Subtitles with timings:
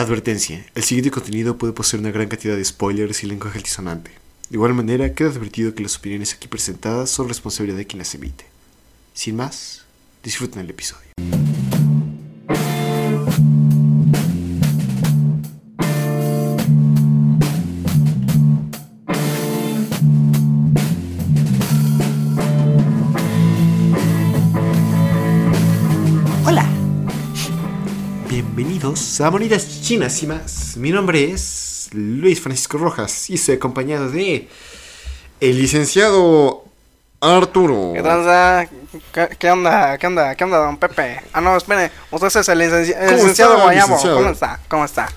[0.00, 4.10] Advertencia, el siguiente contenido puede poseer una gran cantidad de spoilers y lenguaje altisonante.
[4.48, 8.14] De igual manera, queda advertido que las opiniones aquí presentadas son responsabilidad de quien las
[8.14, 8.46] emite.
[9.12, 9.84] Sin más,
[10.22, 11.10] disfruten el episodio.
[29.20, 30.76] Bienvenidos a Monitas Chinas y más.
[30.78, 34.48] Mi nombre es Luis Francisco Rojas y estoy acompañado de
[35.40, 36.64] el licenciado
[37.20, 37.92] Arturo.
[37.94, 38.66] ¿Qué tranza?
[39.12, 39.98] ¿Qué, qué onda?
[39.98, 40.34] ¿Qué onda?
[40.34, 41.20] ¿Qué onda, don Pepe?
[41.34, 41.90] Ah, no, espere.
[42.10, 43.88] Usted es el, licenci- el ¿Cómo licenciado está, Guayabo.
[43.88, 44.16] licenciado?
[44.16, 44.60] ¿Cómo está?
[44.68, 45.08] ¿Cómo está?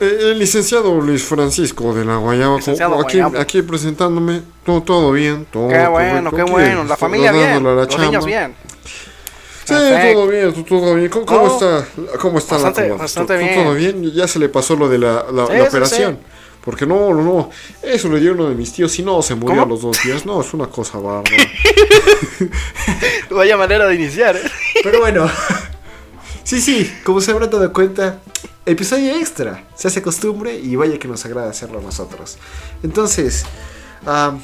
[0.00, 3.38] Eh, El licenciado Luis Francisco de la Guayaba, aquí, Guayabo.
[3.38, 6.84] aquí presentándome, todo, todo bien, todo Qué bueno, qué correcto, bueno.
[6.84, 7.62] La familia bien.
[7.62, 8.54] Los niños bien.
[9.66, 10.12] Sí, Perfecto.
[10.20, 11.08] todo bien, todo bien.
[11.10, 11.52] ¿Cómo, cómo No.
[11.54, 11.88] está,
[12.18, 13.64] cómo está Bastante- la bastante ¿Todo- bien.
[13.64, 14.12] ¿Todo bien?
[14.12, 16.18] Ya se le pasó lo de la, la- Sí, la sí, operación.
[16.64, 17.50] Porque no, no, no,
[17.82, 19.62] eso le dio uno de mis tíos y no, se murió ¿Cómo?
[19.62, 20.24] a los dos días.
[20.26, 21.30] No, es una cosa bárbara.
[23.30, 24.36] Vaya manera de iniciar.
[24.36, 24.42] ¿eh?
[24.82, 25.28] Pero bueno,
[26.44, 28.20] sí, sí, como se habrán dado cuenta,
[28.64, 29.64] episodio extra.
[29.76, 32.36] Se hace costumbre y vaya que nos agrada hacerlo a nosotros.
[32.82, 33.44] Entonces,
[34.04, 34.40] am,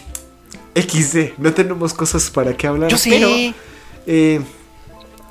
[0.74, 2.90] XD, no tenemos cosas para qué hablar.
[2.90, 3.10] Yo sí.
[3.10, 3.28] Pero,
[4.06, 4.40] eh,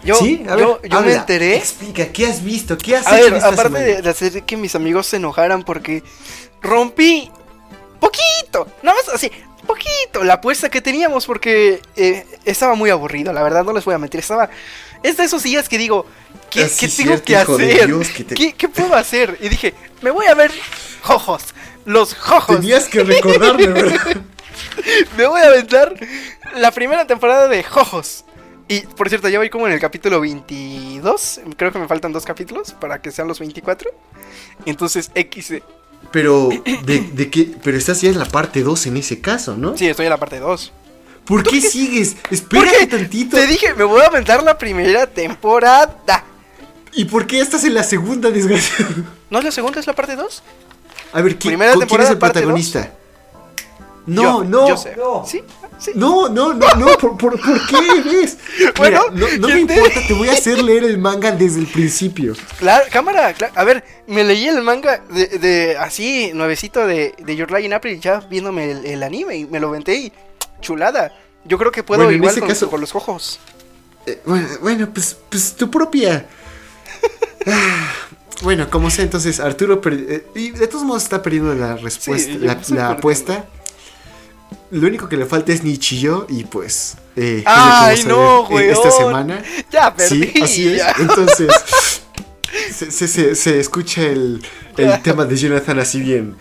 [0.04, 0.44] Yo, ¿sí?
[0.50, 1.56] A ver, yo, yo me enteré.
[1.58, 2.78] Explica, ¿qué has visto?
[2.78, 4.02] ¿Qué has A hecho ver, en esta aparte semana?
[4.02, 6.04] de, hacer que mis amigos se enojaran porque
[6.62, 7.30] rompí
[8.00, 9.32] poquito, nada más así,
[9.68, 13.94] poquito la apuesta que teníamos porque eh, estaba muy aburrido, la verdad, no les voy
[13.94, 14.50] a mentir, estaba...
[15.04, 16.06] Es de esos días que digo,
[16.50, 17.88] ¿qué, Ah, qué tengo cierto, que hacer?
[17.88, 19.38] Dios, que te- ¿Qué, qué puedo hacer?
[19.42, 20.52] Y dije, me voy a ver
[21.02, 21.44] jojos,
[21.86, 22.58] los jojos.
[22.58, 24.00] Tenías que recordarme, ¿verdad?
[25.18, 25.94] Me voy a aventar
[26.56, 28.24] la primera temporada de Jojos.
[28.72, 31.42] Y por cierto, ya voy como en el capítulo 22.
[31.58, 33.90] Creo que me faltan dos capítulos para que sean los 24.
[34.66, 35.54] Entonces, X.
[36.12, 36.50] Pero,
[36.86, 37.52] ¿de, de qué?
[37.64, 39.78] Pero estás ya en la parte 2 en ese caso, ¿no?
[39.78, 40.72] Sí, estoy en la parte 2.
[41.26, 42.16] ¿Por qué sigues?
[42.30, 43.36] Espérate tantito.
[43.38, 46.24] Te dije, me voy a aventar la primera temporada.
[46.94, 49.04] ¿Y por qué estás en la segunda, desgraciado?
[49.30, 50.44] ¿No es la segunda, es la parte 2?
[51.14, 52.92] A ver, ¿quién, Primera con- ¿quién es el parte protagonista?
[54.06, 54.96] No, Yo- no, yo sé.
[54.98, 55.24] no.
[55.28, 55.44] ¿Sí?
[55.82, 55.92] ¿Sí?
[55.96, 58.38] No, no, no, no, ¿por, por, por qué ves?
[58.78, 61.32] Bueno, Mira, no, no me ¿quién te- importa, te voy a hacer leer el manga
[61.32, 62.36] desde el principio.
[62.60, 67.36] Claro, cámara, cla- a ver, me leí el manga de, de así, nuevecito de, de
[67.36, 70.14] Your Lie in April, ya viéndome el, el anime y me lo venté y
[70.62, 71.12] chulada.
[71.46, 73.40] Yo creo que puedo Bueno, en ese con, caso- con los ojos.
[74.06, 76.28] Eh, bueno, bueno, pues, pues tu propia.
[77.48, 77.92] Ah,
[78.44, 79.82] bueno, como sea, entonces Arturo.
[79.82, 82.38] per- eh, y de todos modos está perdiendo la respuesta, Sí,
[82.76, 83.46] la, apuesta.
[84.72, 86.96] Lo único que le falta es Nichillo y pues.
[87.16, 88.98] Eh, ¿qué Ay, no, eh, Esta weón.
[88.98, 89.44] semana.
[89.72, 90.24] Ya perdí.
[90.34, 90.82] Sí, así es.
[91.00, 91.48] Entonces,
[92.74, 94.42] se, se- se- se escucha el,
[94.78, 96.36] el tema de Jonathan así bien.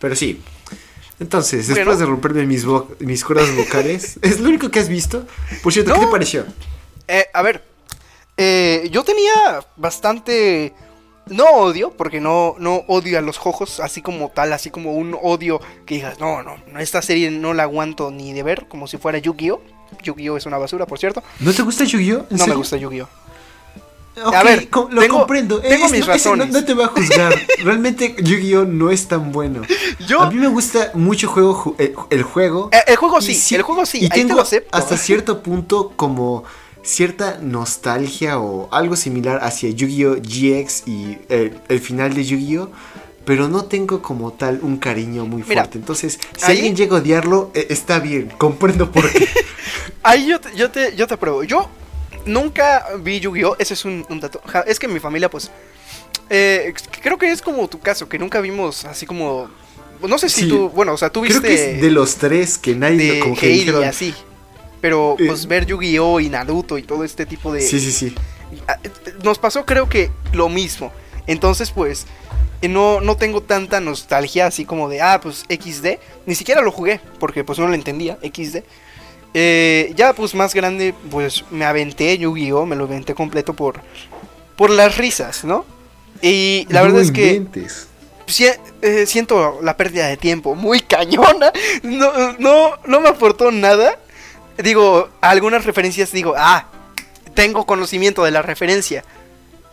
[0.00, 0.40] Pero sí.
[1.20, 2.00] Entonces, después Bueno.
[2.00, 2.64] de romperme mis,
[2.98, 5.26] mis cuerdas vocales, es lo único que has visto.
[5.62, 6.06] Por cierto, ¿qué No.
[6.06, 6.44] te pareció?
[7.06, 7.62] Eh, a ver,
[8.36, 10.74] eh, yo tenía bastante...
[11.26, 15.16] No odio, porque no, no odio a los jojos, así como tal, así como un
[15.22, 18.98] odio que digas, no, no, esta serie no la aguanto ni de ver, como si
[18.98, 19.58] fuera Yu-Gi-Oh!
[20.02, 20.36] Yu-Gi-Oh!
[20.36, 21.22] es una basura, por cierto.
[21.40, 22.26] ¿No te gusta Yu-Gi-Oh?
[22.28, 23.08] ¿En No me gusta Yu-Gi-Oh!
[24.22, 25.60] Ok, A ver, co- lo tengo- comprendo.
[25.60, 26.50] tengo Es- mis no, razones.
[26.50, 27.34] No, te voy a juzgar.
[27.64, 29.62] Realmente Yu-Gi-Oh no es tan bueno.
[30.06, 32.68] Yo- A mí me gusta mucho juego, ju- el, el juego.
[32.70, 34.76] Eh, el juego sí, el juego sí, Y ahí te tengo lo acepto.
[34.76, 36.44] hasta cierto punto como
[36.84, 42.70] cierta nostalgia o algo similar hacia Yu-Gi-Oh GX y eh, el final de Yu-Gi-Oh.
[43.24, 45.78] Pero no tengo como tal un cariño muy Mira, fuerte.
[45.78, 48.28] Entonces, si ahí- alguien llega a odiarlo, eh, está bien.
[48.38, 49.26] Comprendo por qué.
[50.02, 51.42] Ahí yo te, yo te, yo te apruebo.
[51.42, 51.70] Yo
[52.26, 53.56] nunca vi Yu-Gi-Oh!
[53.58, 54.42] Ese es un, un dato.
[54.44, 55.50] Ja, Es que mi familia, pues.
[56.28, 59.48] eh, creo que es como tu caso, que nunca vimos así como.
[60.06, 60.48] No sé si Sí.
[60.50, 60.68] tú.
[60.68, 61.48] Bueno, o sea, tú Creo viste.
[61.48, 64.14] que es de los tres que nadie de como que Heidi dijeron, y así.
[64.84, 66.20] Pero Eh, pues ver Yu-Gi-Oh!
[66.20, 67.62] y Naruto y todo este tipo de.
[67.62, 68.14] Sí, sí, sí.
[68.68, 68.90] Ah, eh,
[69.22, 70.92] Nos pasó, creo que lo mismo.
[71.26, 72.04] Entonces, pues.
[72.60, 75.98] eh, No, no tengo tanta nostalgia así como de, ah, pues XD.
[76.26, 78.58] Ni siquiera lo jugué, porque pues no lo entendía, XD.
[79.32, 82.66] Eh, ya pues más grande, pues me aventé Yu-Gi-Oh!
[82.66, 83.80] Me lo aventé completo por,
[84.54, 85.64] por las risas, ¿no?
[86.20, 87.42] Y la No verdad es que
[88.82, 91.52] eh, siento la pérdida de tiempo muy cañona.
[91.82, 93.98] No, no, no me aportó nada.
[94.58, 96.66] Digo, algunas referencias digo, ah,
[97.34, 99.04] tengo conocimiento de la referencia.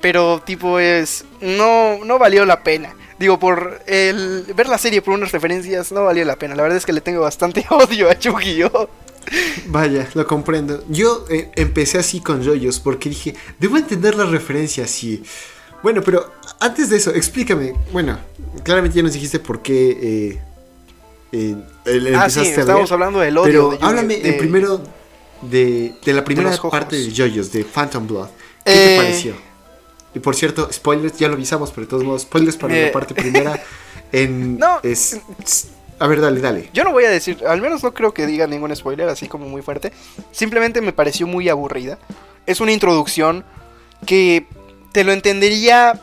[0.01, 2.95] Pero tipo es, no, no valió la pena.
[3.19, 6.55] Digo, por el ver la serie por unas referencias no valió la pena.
[6.55, 8.89] La verdad es que le tengo bastante odio a Yu-Gi-Oh!
[9.67, 10.83] Vaya, lo comprendo.
[10.89, 15.23] Yo eh, empecé así con yoyos porque dije, debo entender la referencia así.
[15.83, 17.73] Bueno, pero antes de eso, explícame.
[17.91, 18.19] Bueno,
[18.63, 20.41] claramente ya nos dijiste por qué eh,
[21.31, 21.55] eh,
[22.15, 23.45] Ah, sí, estábamos hablando del odio.
[23.45, 24.81] Pero de Yu- háblame de- primero
[25.41, 28.27] de, de la primera parte de yoyos, de Phantom Blood.
[28.65, 29.33] ¿Qué Eh, te pareció?
[30.13, 32.91] Y por cierto, spoilers, ya lo avisamos, pero de todos modos, spoilers para Eh, la
[32.91, 33.61] parte primera.
[34.13, 35.21] En, No, es,
[35.97, 36.69] a ver, dale, dale.
[36.73, 39.47] Yo no voy a decir, al menos no creo que diga ningún spoiler así como
[39.47, 39.93] muy fuerte.
[40.33, 41.97] Simplemente me pareció muy aburrida.
[42.45, 43.45] Es una introducción
[44.05, 44.47] que
[44.91, 45.97] te lo entendería,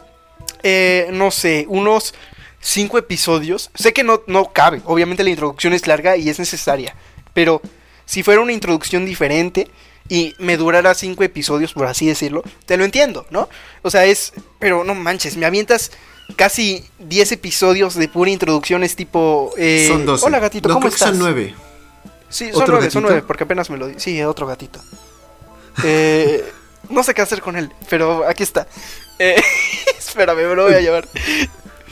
[0.63, 2.15] eh, no sé, unos
[2.61, 3.71] cinco episodios.
[3.75, 6.95] Sé que no, no cabe, obviamente la introducción es larga y es necesaria.
[7.35, 7.61] Pero
[8.05, 9.69] si fuera una introducción diferente
[10.09, 13.49] y me durara cinco episodios, por así decirlo, te lo entiendo, ¿no?
[13.83, 14.33] O sea, es...
[14.59, 15.91] Pero no manches, me avientas
[16.37, 19.53] casi 10 episodios de pura introducción, es tipo...
[19.59, 20.27] eh, son 12.
[20.27, 21.11] Hola gatito, no, ¿cómo creo que estás?
[21.11, 21.55] son 9.
[22.31, 23.95] Sí, son ¿Otro nueve, son nueve, porque apenas me lo di.
[23.99, 24.81] Sí, otro gatito.
[25.83, 26.45] Eh,
[26.91, 28.67] no sé qué hacer con él, pero aquí está.
[29.19, 29.41] Eh,
[29.99, 31.09] espérame, me lo voy a llevar.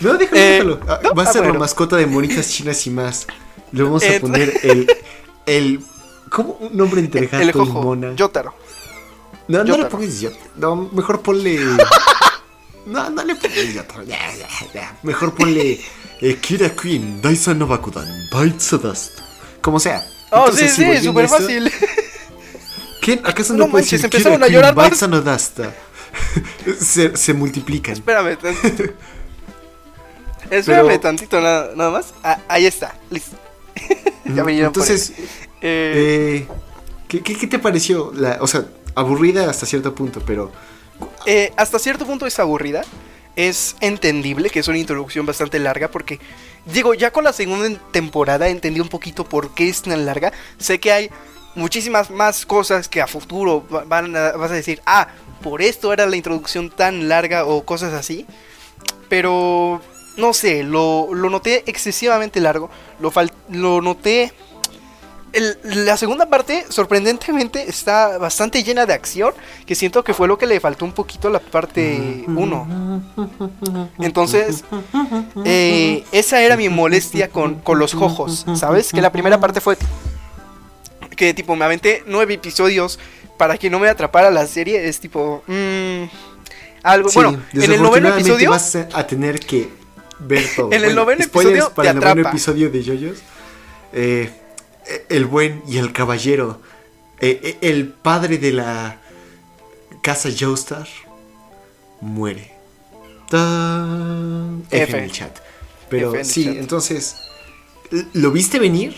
[0.01, 0.81] No, déjalo, Eh, déjalo.
[0.89, 3.27] Ah, no, Va a ah, ser la mascota de monitas chinas y más.
[3.73, 4.87] Le vamos a Eh, poner el.
[5.47, 5.81] el
[6.31, 6.55] ¿Cómo?
[6.61, 8.15] Un nombre entre El gato y jojo, mona.
[8.15, 8.55] Yotaro.
[9.49, 9.89] no, no le Yotaro.
[9.91, 10.31] pongas yo.
[10.57, 11.59] No, mejor ponle.
[12.87, 14.03] no, no le pongas Yotaro.
[14.05, 14.97] Ya, ya, ya.
[15.03, 15.81] Mejor ponle.
[16.21, 19.21] Eh, Kira Queen, Daisa no Bakudan, Dust.
[19.61, 20.05] Como sea.
[20.31, 21.71] Oh, Entonces, sí, sí, súper fácil.
[23.01, 23.21] ¿Quién?
[23.25, 25.53] ¿Acaso no, No puede manches, decir empezaron Kira a Queen, llorar más.
[26.81, 27.93] Se, se multiplican.
[27.95, 28.39] Espérame.
[30.51, 32.15] Espérame Pero- tantito, nada, nada más.
[32.23, 33.37] Ah, ahí está, listo.
[34.25, 35.11] ya Entonces.
[35.11, 35.25] Eh,
[35.63, 36.47] Eh,
[37.09, 38.13] ¿qué, qué, qué te pareció?
[38.15, 38.65] La, o sea,
[38.95, 40.53] aburrida hasta cierto punto, pero...
[41.27, 42.83] Eh, hasta cierto punto es aburrida.
[43.35, 46.19] Es entendible que es una introducción bastante larga porque,
[46.65, 50.33] digo, ya con la segunda temporada entendí un poquito por qué es tan larga.
[50.59, 51.11] Sé que hay
[51.55, 55.09] muchísimas más cosas que a futuro va- van a, vas a decir, ah,
[55.43, 58.25] por esto era la introducción tan larga o cosas así.
[59.11, 59.83] Pero,
[60.17, 62.71] no sé, lo, lo noté excesivamente largo.
[63.01, 64.33] Lo, fal- lo noté...
[65.33, 69.35] el- la segunda parte, sorprendentemente, está bastante llena de acción.
[69.67, 73.03] Que siento que fue lo que le faltó un poquito a la parte 1.
[73.99, 74.65] Entonces,
[75.45, 78.93] eh, esa era mi molestia con, con los jojos, ¿sabes?
[78.93, 79.77] Que la primera parte fue
[81.17, 82.99] que tipo me aventé nueve episodios
[83.39, 84.87] para que no me atrapara la serie.
[84.89, 86.05] Es tipo, mm,
[86.83, 87.09] algo.
[87.09, 88.51] Sí, bueno, en el noveno episodio.
[88.51, 89.71] vas a tener que
[90.21, 90.73] ver todo.
[90.73, 93.19] En el noveno episodio para te el noveno episodio de Yoyos.
[93.93, 94.31] eh,
[95.09, 96.61] el buen y el caballero.
[97.21, 99.01] eh, eh, el padre de la
[100.03, 100.87] casa Joestar
[102.01, 102.53] muere.
[103.29, 104.99] Tan, F, F.
[104.99, 105.39] en el chat.
[105.89, 106.57] Pero F en el sí, chat.
[106.57, 107.17] entonces.
[108.13, 108.95] ¿Lo viste venir?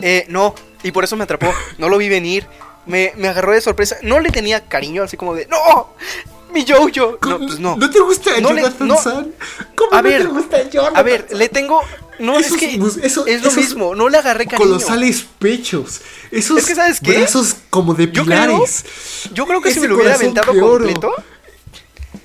[0.00, 1.52] Eh, no, y por eso me atrapó.
[1.78, 2.46] No lo vi venir.
[2.86, 3.96] Me, me agarró de sorpresa.
[4.02, 5.94] No le tenía cariño, así como de, ¡No!
[6.54, 7.18] ¡Mi Jojo!
[7.28, 7.76] No, pues no.
[7.90, 8.96] te gusta No le- Jonathan no.
[8.96, 9.32] San?
[9.74, 11.80] ¿Cómo A no ver, te gusta Jonathan A ver, le tengo.
[12.20, 12.80] No, es que.
[13.02, 14.70] eso- es lo mismo, no le agarré cariño.
[14.70, 16.00] colosales pechos.
[16.30, 17.18] Esos Es que, ¿sabes qué?
[17.18, 18.84] brazos como de Yo creo- pilares.
[19.32, 21.12] Yo creo que si me lo hubiera aventado completo.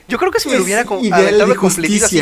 [0.07, 2.21] Yo creo que si me lo hubiera aventado completito así.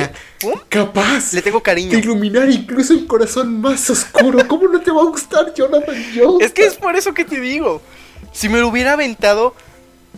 [0.69, 1.92] Capaz Le tengo cariño.
[1.92, 4.45] de iluminar incluso el corazón más oscuro.
[4.48, 6.45] ¿Cómo no te va a gustar Jonathan Jones?
[6.48, 7.81] Es que es por eso que te digo.
[8.33, 9.56] Si me lo hubiera aventado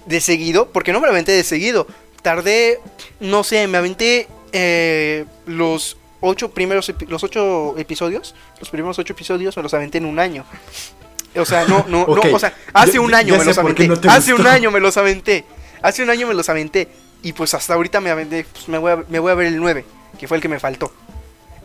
[0.09, 1.87] de seguido, porque no me lo aventé de seguido.
[2.21, 2.79] Tardé,
[3.19, 8.35] no sé, me aventé eh, los ocho primeros, los ocho episodios.
[8.59, 10.43] Los primeros ocho episodios me los aventé en un año.
[11.37, 13.87] O sea, no, no, no, o sea, hace ya- un año me los aventé.
[13.87, 15.45] no hace un año me los aventé.
[15.81, 16.87] Hace un año me los aventé.
[17.21, 19.57] Y pues hasta ahorita me aventé, pues me voy a, me voy a ver el
[19.57, 19.85] 9,
[20.19, 20.91] que fue el que me faltó.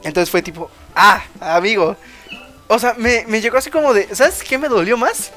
[0.03, 1.97] Entonces fue tipo, ah, amigo.
[2.69, 5.33] O sea, me, me llegó así como de, ¿sabes qué me dolió más?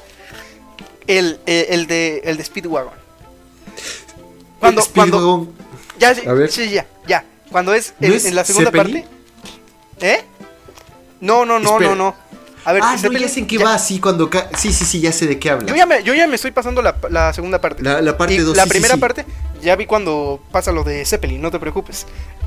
[1.08, 2.92] El, el, el de, el de Speedwagon.
[4.60, 5.48] Cuando, cuando,
[5.98, 6.50] ya, sí, A ver.
[6.52, 7.24] sí, ya, ya.
[7.50, 9.02] Cuando es, ¿No en, es en la segunda Zeppelin?
[9.02, 10.06] parte.
[10.06, 10.24] ¿Eh?
[11.20, 11.90] No, no, no, Espera.
[11.90, 12.14] no, no.
[12.68, 14.28] A ver, Ah, no, ya sé en qué ya- va así cuando...
[14.28, 15.66] ca- Sí, sí, sí, ya sé de qué habla.
[15.68, 17.82] Yo ya, me, yo ya me estoy pasando la, la segunda parte.
[17.82, 19.00] La, la parte Y 2, la sí, sí, primera sí.
[19.00, 19.24] parte
[19.62, 22.04] ya vi cuando pasa lo de Zeppelin, no te preocupes.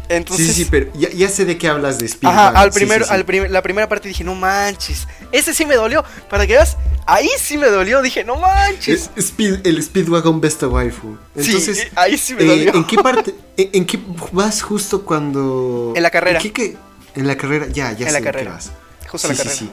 [0.10, 2.40] Entonces, Sí, sí, sí, pero ya, ya sé de qué hablas de Speedwagon.
[2.56, 3.16] Ajá, al sí, primero, sí, sí.
[3.16, 5.08] al prim- la primera parte dije, no manches.
[5.32, 6.04] Ese sí me dolió.
[6.30, 8.02] Para que veas, ahí sí me dolió.
[8.04, 9.10] Dije, no manches.
[9.16, 11.18] Es- Speed- el Speedwagon Best of Waifu.
[11.36, 12.74] Sí, Entonces, eh, ahí sí me eh, dolió.
[12.76, 13.34] ¿En qué parte?
[13.58, 14.00] En, en qué
[14.34, 15.94] vas justo cuando.?
[15.96, 16.38] En la carrera.
[16.40, 16.78] ¿En, qué, qué?
[17.16, 18.52] En la carrera, ya, ya En sé la de carrera.
[18.52, 18.72] qué vas.
[19.10, 19.56] Justo sí, la carrera.
[19.58, 19.72] Sí,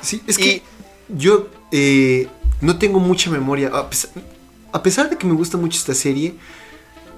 [0.00, 0.22] sí.
[0.26, 0.62] Es Y- que
[1.08, 2.28] yo eh,
[2.60, 3.68] no tengo mucha memoria.
[3.74, 4.10] A pesar,
[4.72, 6.34] a pesar de que me gusta mucho esta serie,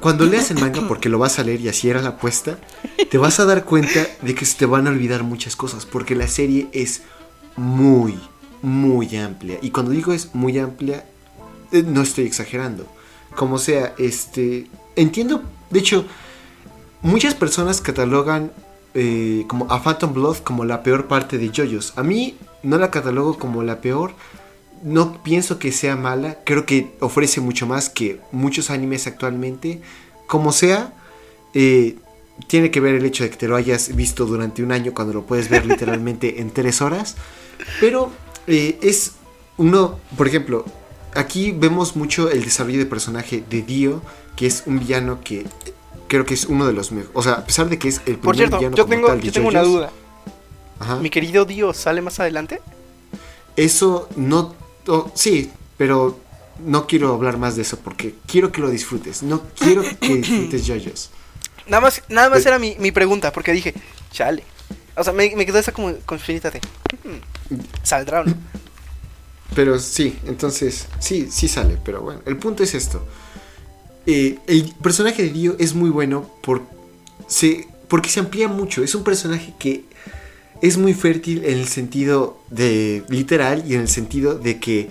[0.01, 2.59] cuando leas el manga, porque lo vas a leer y así era la apuesta,
[3.11, 6.15] te vas a dar cuenta de que se te van a olvidar muchas cosas, porque
[6.15, 7.03] la serie es
[7.57, 8.19] muy,
[8.63, 9.59] muy amplia.
[9.61, 11.05] Y cuando digo es muy amplia,
[11.73, 12.87] eh, no estoy exagerando.
[13.37, 14.67] Como sea, este.
[14.97, 15.43] Entiendo.
[15.71, 16.05] De hecho,
[17.03, 18.53] muchas personas catalogan
[18.95, 21.95] eh, como a Phantom Blood como la peor parte de JoJo's.
[21.97, 24.13] A mí no la catalogo como la peor.
[24.83, 26.39] No pienso que sea mala.
[26.45, 29.81] Creo que ofrece mucho más que muchos animes actualmente.
[30.27, 30.95] Como sea,
[31.55, 31.97] eh,
[32.47, 35.13] tiene que ver el hecho de que te lo hayas visto durante un año cuando
[35.13, 37.17] lo puedes ver literalmente en tres horas.
[37.81, 38.11] Pero
[38.47, 39.13] eh, es
[39.57, 40.65] uno, por ejemplo,
[41.15, 44.03] aquí vemos mucho el desarrollo de personaje de Dio,
[44.37, 45.47] que es un villano que
[46.11, 47.13] creo que es uno de los mejores.
[47.15, 49.07] O sea, a pesar de que es el primer Por cierto, villano yo como tengo,
[49.09, 49.91] tal yo tengo una duda.
[50.81, 52.61] ajá, ¿Mi querido Dio sale más adelante?
[53.57, 54.55] Eso no.
[54.89, 56.19] oh, sí, pero
[56.65, 59.23] no quiero hablar más de eso porque quiero que lo disfrutes.
[59.23, 61.11] No quiero que disfrutes JoJo's.
[61.69, 62.49] Nada más, nada más Eh.
[62.49, 63.73] era mi, mi pregunta, porque dije,
[64.11, 64.43] chale.
[64.97, 66.59] O sea, me, me quedó esa como con espinita de.
[67.05, 68.35] "Hmm, ¿Saldrá o no?
[69.55, 71.79] Pero sí, entonces, sí, sí sale.
[71.85, 73.05] Pero bueno, el punto es esto.
[74.07, 76.63] Eh, el personaje de Dio es muy bueno por,
[77.27, 78.83] se, porque se amplía mucho.
[78.83, 79.85] Es un personaje que
[80.63, 84.91] es muy fértil en el sentido de literal y en el sentido de que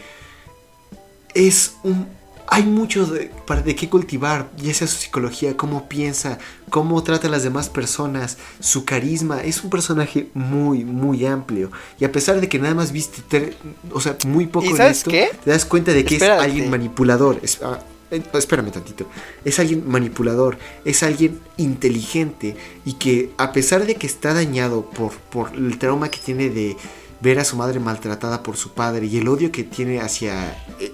[1.33, 2.07] es un...
[2.51, 6.39] Hay mucho de, para de qué cultivar, ya sea su psicología, cómo piensa,
[6.71, 9.43] cómo trata a las demás personas, su carisma.
[9.43, 11.71] Es un personaje muy, muy amplio.
[11.99, 13.53] Y a pesar de que nada más viste,
[13.91, 15.29] o sea, muy poco ¿Y de esto, qué?
[15.43, 16.41] te das cuenta de que Espérate.
[16.41, 17.39] es alguien manipulador.
[17.43, 19.07] Es- ah, espérame tantito.
[19.45, 25.13] Es alguien manipulador, es alguien inteligente y que a pesar de que está dañado por,
[25.13, 26.77] por el trauma que tiene de
[27.21, 30.93] ver a su madre maltratada por su padre y el odio que tiene hacia, eh,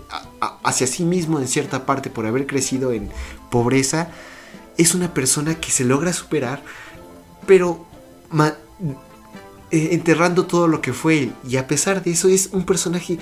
[0.64, 3.10] hacia sí mismo en cierta parte por haber crecido en
[3.52, 4.10] pobreza,
[4.78, 6.64] es una persona que se logra superar,
[7.46, 7.86] pero
[9.72, 11.34] eh, enterrando todo lo que fue él.
[11.48, 13.20] Y a pesar de eso es un personaje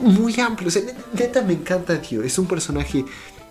[0.00, 0.68] muy amplio.
[0.68, 2.22] O sea, ne- neta me encanta, tío.
[2.22, 3.04] Es un personaje,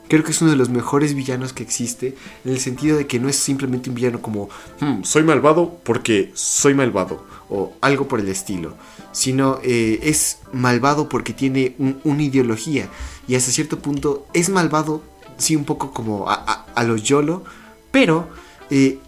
[0.07, 3.19] creo que es uno de los mejores villanos que existe, en el sentido de que
[3.19, 8.19] no es simplemente un villano como, "Hmm, soy malvado porque soy malvado, o algo por
[8.19, 8.75] el estilo,
[9.11, 12.87] sino eh, es malvado porque tiene un- una ideología,
[13.27, 15.01] y hasta cierto punto es malvado,
[15.37, 17.43] sí, un poco como a, a, a lo YOLO,
[17.91, 18.27] pero...
[18.69, 18.99] eh,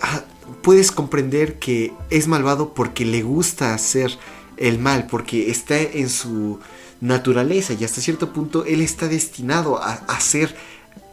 [0.00, 0.22] ah,
[0.62, 4.16] puedes comprender que es malvado porque le gusta hacer
[4.56, 6.60] el mal, porque está en su
[7.00, 10.54] naturaleza y hasta cierto punto él está destinado a, hacer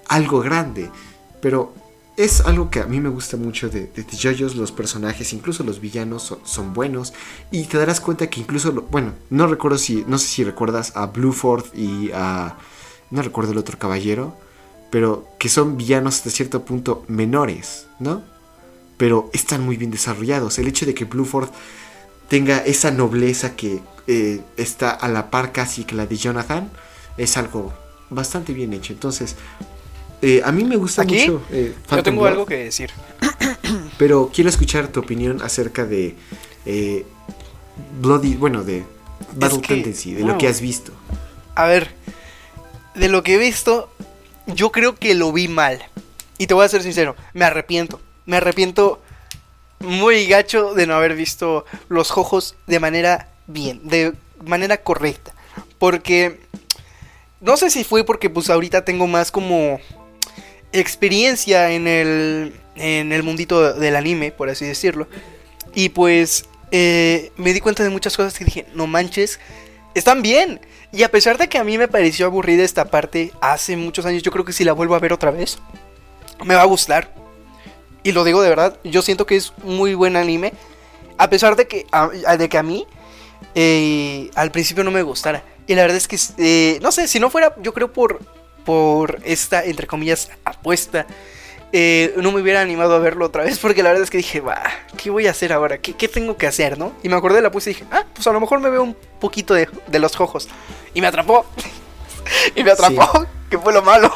[0.07, 0.89] algo grande.
[1.41, 1.73] Pero
[2.17, 6.23] es algo que a mí me gusta mucho de, de, los personajes, incluso los villanos
[6.23, 7.13] son, son buenos
[7.49, 10.95] y te darás cuenta que incluso, lo- bueno, no recuerdo si, no sé si recuerdas
[10.95, 12.57] a Blueford y a,
[13.09, 14.35] no recuerdo el otro caballero,
[14.91, 18.21] pero que son villanos hasta cierto punto menores, ¿no?
[18.99, 20.59] pero están muy bien desarrollados.
[20.59, 21.47] El hecho de que Blueford
[22.29, 26.69] tenga esa nobleza que eh, está a la par casi que la de Jonathan
[27.17, 27.73] es algo
[28.09, 28.93] bastante bien hecho.
[28.93, 29.35] Entonces,
[30.21, 31.41] eh, a mí me gusta Aquí, mucho.
[31.51, 32.91] eh, Yo tengo Blood, algo que decir.
[33.97, 36.15] Pero quiero escuchar tu opinión acerca de
[38.01, 38.83] Bloody, bueno, de
[39.35, 40.91] Battle que- Tendency, de lo que has visto.
[41.55, 41.89] A ver,
[42.95, 43.89] de lo que he visto,
[44.47, 45.79] yo creo que lo vi mal.
[46.37, 47.99] Y te voy a ser sincero, me arrepiento.
[48.25, 49.01] Me arrepiento
[49.79, 55.33] muy gacho de no haber visto los ojos de manera bien, de manera correcta.
[55.77, 56.39] Porque
[57.41, 59.79] no sé si fue porque pues ahorita tengo más como
[60.71, 65.07] experiencia en el, en el mundito del anime, por así decirlo.
[65.73, 69.39] Y pues eh, me di cuenta de muchas cosas que dije, no manches,
[69.95, 70.59] están bien.
[70.91, 74.23] Y a pesar de que a mí me pareció aburrida esta parte hace muchos años,
[74.23, 75.59] yo creo que si la vuelvo a ver otra vez,
[76.43, 77.13] me va a gustar.
[78.03, 80.53] Y lo digo de verdad, yo siento que es muy buen anime.
[81.17, 82.87] A pesar de que a, de que a mí
[83.55, 85.43] eh, al principio no me gustara.
[85.67, 88.19] Y la verdad es que, eh, no sé, si no fuera, yo creo por,
[88.65, 91.05] por esta, entre comillas, apuesta,
[91.71, 93.59] eh, no me hubiera animado a verlo otra vez.
[93.61, 94.61] Porque la verdad es que dije, va,
[94.97, 95.77] ¿qué voy a hacer ahora?
[95.77, 96.93] ¿Qué, qué tengo que hacer, no?
[97.03, 98.83] Y me acordé de la apuesta y dije, ah, pues a lo mejor me veo
[98.83, 100.47] un poquito de, de los ojos.
[100.93, 101.45] Y me atrapó.
[102.55, 104.11] y me atrapó, que fue lo malo.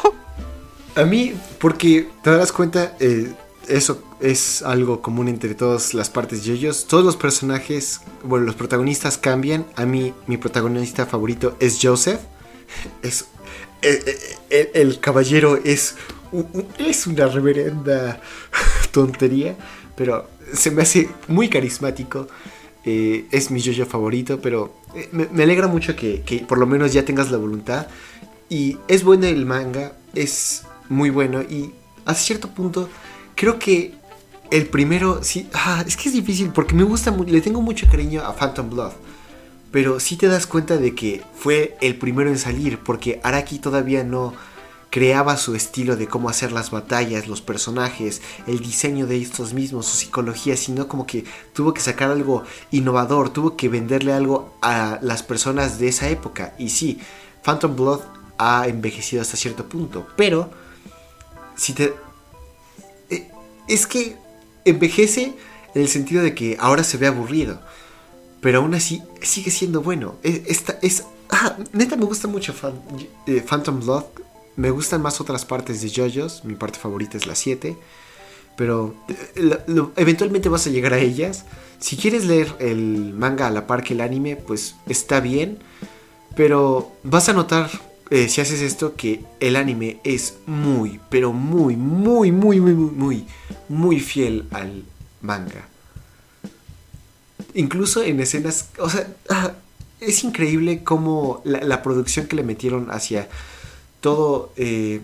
[0.96, 3.32] A mí, porque te darás cuenta, eh,
[3.68, 6.86] eso es algo común entre todas las partes de ellos.
[6.86, 9.66] Todos los personajes, bueno, los protagonistas cambian.
[9.76, 12.20] A mí, mi protagonista favorito es Joseph.
[13.02, 13.26] Es,
[13.82, 14.18] eh, eh,
[14.50, 15.96] eh, el, caballero es,
[16.78, 18.20] es una reverenda
[18.90, 19.54] tontería,
[19.94, 22.26] pero se me hace muy carismático.
[22.84, 24.74] Es mi Jojo favorito, pero
[25.12, 27.86] me, me alegra mucho que, que por lo menos ya tengas la voluntad.
[28.50, 31.42] Y es bueno el manga, es muy bueno.
[31.42, 31.72] Y
[32.04, 32.88] a cierto punto,
[33.34, 33.94] creo que
[34.50, 38.22] el primero, sí, ah, es que es difícil porque me gusta le tengo mucho cariño
[38.22, 38.92] a Phantom Blood.
[39.70, 44.04] pero sí te das cuenta de que fue el primero en salir, porque Araki todavía
[44.04, 44.34] no
[44.94, 49.86] creaba su estilo de cómo hacer las batallas, los personajes, el diseño de estos mismos,
[49.86, 55.00] su psicología, sino como que tuvo que sacar algo innovador, tuvo que venderle algo a
[55.02, 56.54] las personas de esa época.
[56.58, 57.00] Y sí,
[57.42, 58.02] Phantom Blood
[58.38, 60.48] ha envejecido hasta cierto punto, pero
[61.56, 62.03] si te...
[63.68, 64.16] Es que
[64.64, 65.34] envejece
[65.74, 67.60] en el sentido de que ahora se ve aburrido,
[68.40, 70.16] pero aún así sigue siendo bueno.
[70.22, 72.54] Es, esta, es, ah, neta me gusta mucho
[73.26, 74.04] eh, Phantom Blood.
[74.56, 76.44] Me gustan más otras partes de JoJo's.
[76.44, 77.76] Mi parte favorita es la 7.
[78.56, 79.58] Pero eh,
[79.96, 81.44] eventualmente vas a llegar a ellas.
[81.78, 85.58] Si quieres leer el manga a la par que el anime, pues está bien.
[86.36, 87.70] Pero vas a notar,
[88.10, 92.90] eh, si haces esto, que el anime es muy, pero muy, muy, muy, muy, muy,
[92.90, 93.26] muy,
[93.68, 94.84] muy fiel al
[95.22, 95.68] manga.
[97.54, 99.52] Incluso en escenas, o sea, ah,
[100.00, 103.28] es increíble cómo la, la producción que le metieron hacia
[104.00, 105.00] todo eh,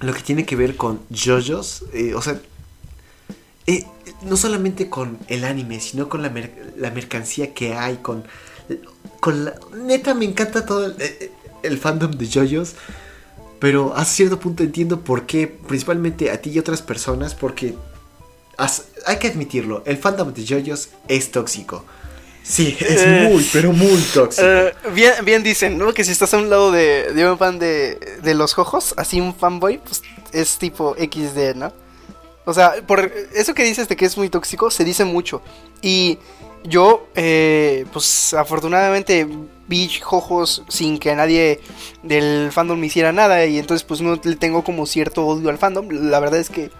[0.00, 2.40] lo que tiene que ver con JoJo's, eh, o sea,
[4.22, 6.32] no solamente con el anime, sino con la,
[6.76, 8.24] la mercancía que hay, con,
[9.20, 9.54] con la...
[9.76, 10.96] Neta, me encanta todo el,
[11.62, 12.74] el fandom de JoJo's,
[13.58, 17.74] pero a cierto punto entiendo por qué, principalmente a ti y otras personas, porque
[19.06, 21.84] hay que admitirlo, el fandom de JoJo's es tóxico.
[22.44, 24.44] Sí, es Eh, muy, pero muy tóxico.
[24.44, 25.94] Eh, bien, bien dicen, ¿no?
[25.94, 29.20] Que si estás a un lado de, de un fan de, de los jojos, así
[29.20, 30.02] un fanboy, pues
[30.32, 31.72] es tipo XD, ¿no?
[32.44, 35.40] O sea, por eso que dices de que es muy tóxico, se dice mucho.
[35.80, 36.18] Y
[36.64, 39.26] yo, eh, pues afortunadamente
[39.68, 41.60] vi jojos sin que nadie
[42.02, 43.44] del fandom me hiciera nada.
[43.46, 45.88] Y entonces, pues no le tengo como cierto odio al fandom.
[45.90, 46.70] La verdad es que,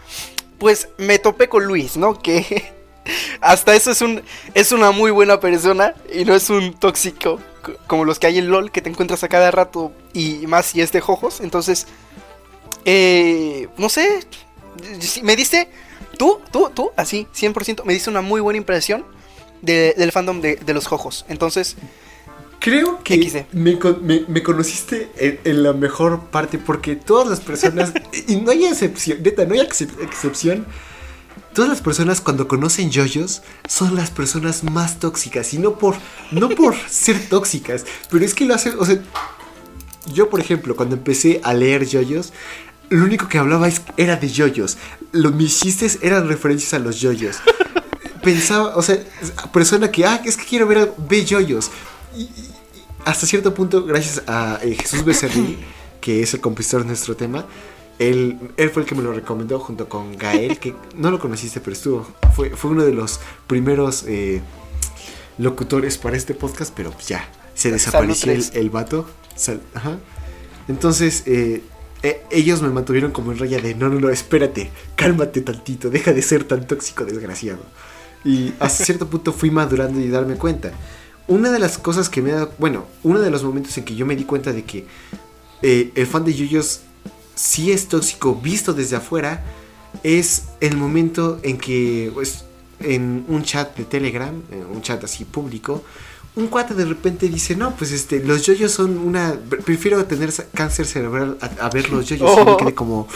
[0.58, 2.18] pues me topé con Luis, ¿no?
[2.18, 2.72] Que
[3.40, 4.22] hasta eso es un
[4.54, 7.40] es una muy buena persona y no es un tóxico
[7.86, 10.80] como los que hay en LOL que te encuentras a cada rato y más si
[10.80, 11.40] es de jojos.
[11.40, 11.86] Entonces,
[12.84, 14.20] eh, no sé,
[15.22, 15.68] me diste,
[16.18, 19.04] tú, tú, tú, así, 100%, me diste una muy buena impresión
[19.62, 21.24] de- del fandom de, de los jojos.
[21.28, 21.76] Entonces,
[22.60, 27.92] Creo que me, me- me conociste en, en la mejor parte porque todas las personas,
[28.28, 30.64] y no hay excepción, neta, no hay excep- excepción,
[31.54, 35.96] todas las personas cuando conocen yoyos son las personas más tóxicas y no por,
[36.30, 39.00] no por ser tóxicas, pero es que lo hacen, o sea,
[40.14, 42.32] yo por ejemplo, cuando empecé a leer yoyos,
[42.90, 44.78] lo único que hablaba es- era de yoyos,
[45.10, 47.38] Lo- mis chistes eran referencias a los yoyos.
[48.22, 48.98] Pensaba, o sea,
[49.52, 51.70] persona que, ah, es que quiero ver, a- ve yoyos.
[52.16, 52.52] Y, y-
[53.04, 55.58] hasta cierto punto, gracias a eh, Jesús Becerril,
[56.00, 57.46] que es el compositor de nuestro tema,
[57.98, 61.60] él, él fue el que me lo recomendó junto con Gael, que no lo conociste,
[61.60, 62.06] pero estuvo.
[62.34, 64.40] Fue, fue uno de los primeros eh,
[65.38, 69.06] locutores para este podcast, pero ya, se desapareció el, el vato.
[69.36, 69.98] Sal- ajá.
[70.68, 71.62] Entonces, eh,
[72.02, 76.12] eh, ellos me mantuvieron como en raya de, no, no, no, espérate, cálmate tantito, deja
[76.12, 77.60] de ser tan tóxico, desgraciado.
[78.24, 80.72] Y hasta cierto punto fui madurando y darme cuenta.
[81.28, 83.94] Una de las cosas que me ha dado, bueno, uno de los momentos en que
[83.94, 84.86] yo me di cuenta de que
[85.62, 86.80] eh, el fan de Yuyos
[87.34, 89.44] sí es tóxico visto desde afuera,
[90.02, 92.44] es el momento en que, pues,
[92.80, 94.34] en un chat de Telegram,
[94.72, 95.84] un chat así público,
[96.34, 99.36] un cuate de repente dice, no, pues este, los yoyos son una...
[99.64, 102.30] Prefiero tener cáncer cerebral a, a ver los yoyos.
[102.40, 103.06] Y me quedé como...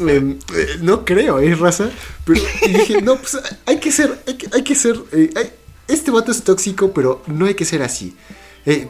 [0.00, 1.90] em, eh, no creo, ¿eh, raza?
[2.24, 4.18] Pero, y dije, no, pues hay que ser...
[4.26, 4.96] Hay que, hay que ser...
[5.12, 5.50] eh, hay-
[5.88, 8.16] este vato es tóxico, pero no hay que ser así.
[8.64, 8.88] Eh,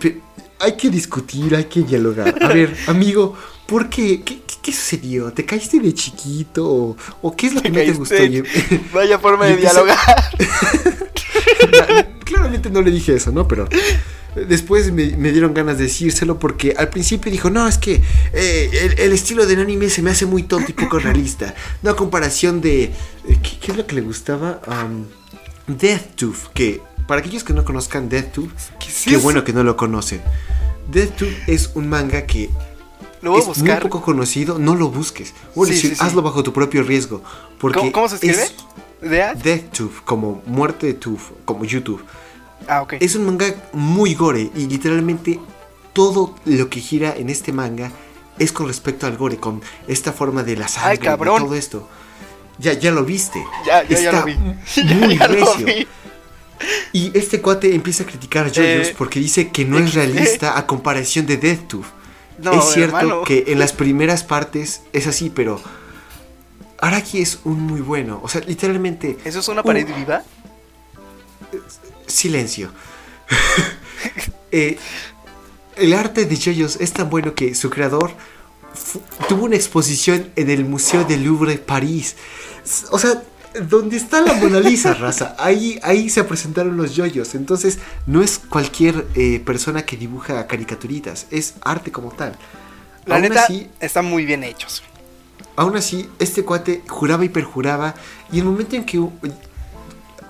[0.59, 2.35] hay que discutir, hay que dialogar.
[2.43, 3.35] A ver, amigo,
[3.67, 4.23] ¿por qué?
[4.23, 5.31] ¿Qué, qué- qué sucedió?
[5.33, 6.67] ¿Te caíste de chiquito?
[6.67, 8.15] ¿O, o qué es lo que no te gustó?
[8.95, 9.99] Vaya forma de dialogar.
[12.27, 13.49] Claramente no le dije eso, ¿no?
[13.49, 13.67] Pero
[14.49, 18.03] después me, me dieron ganas de decírselo porque al principio dijo, no, es que
[18.35, 21.55] eh, el, el estilo del anime se me hace muy tonto y poco realista.
[21.83, 22.85] No a comparación de...
[22.85, 22.93] eh,
[23.43, 24.61] ¿qué, qué es lo que le gustaba?
[24.67, 25.05] Um,
[25.69, 28.35] Death que para aquellos que no conozcan Death
[28.79, 29.21] ¿Qué es qué eso?
[29.21, 30.21] bueno que no lo conocen.
[30.91, 32.51] Death es un manga que
[33.23, 35.33] Lo voy a es muy poco conocido, no lo busques.
[35.57, 36.05] A Sí, decir, sí, sí.
[36.05, 37.23] hazlo bajo tu propio riesgo.
[37.59, 38.43] Porque ¿Cómo, cómo se escribe?
[38.43, 38.55] es
[39.01, 39.35] ¿Dea?
[39.35, 42.05] DeathTube, como muerte de Tooth, como YouTube.
[42.69, 42.95] Ah, ok.
[43.01, 45.39] Es un manga muy gore y literalmente
[45.93, 47.91] todo lo que gira en este manga
[48.39, 51.43] es con respecto al gore, con esta forma de la sangre, Ay, cabrón.
[51.43, 51.89] de todo esto.
[52.59, 53.43] Ya, ya lo viste.
[53.67, 54.35] Ya, ya, ya Está lo vi.
[54.95, 55.67] Muy Ya lo recio.
[55.67, 55.87] vi.
[56.93, 60.57] Y este cuate empieza a criticar a JoJo's Eh, porque dice que no es realista
[60.59, 61.85] a comparación de DeathTube.
[62.39, 63.23] No, es cierto hermano.
[63.25, 65.61] que en las primeras partes es así, pero
[66.81, 68.21] Araki es un muy bueno.
[68.23, 70.23] O sea, literalmente ¿Eso es una pared viva?
[72.07, 72.71] silencio.
[74.53, 74.79] eh,
[75.77, 78.13] el arte de JoJo's es tan bueno que su creador
[79.29, 82.17] tuvo una exposición en el Museo del Louvre, París.
[82.91, 83.23] O sea,
[83.63, 87.35] donde está la Mona Lisa, raza, ahí, ahí se presentaron los yoyos.
[87.35, 92.37] Entonces, no es cualquier eh, persona que dibuja caricaturitas, es arte como tal.
[93.07, 93.47] La neta,
[93.81, 94.83] están muy bien hechos.
[95.57, 97.95] Aún así, este cuate juraba y perjuraba.
[98.31, 99.01] Y el momento en que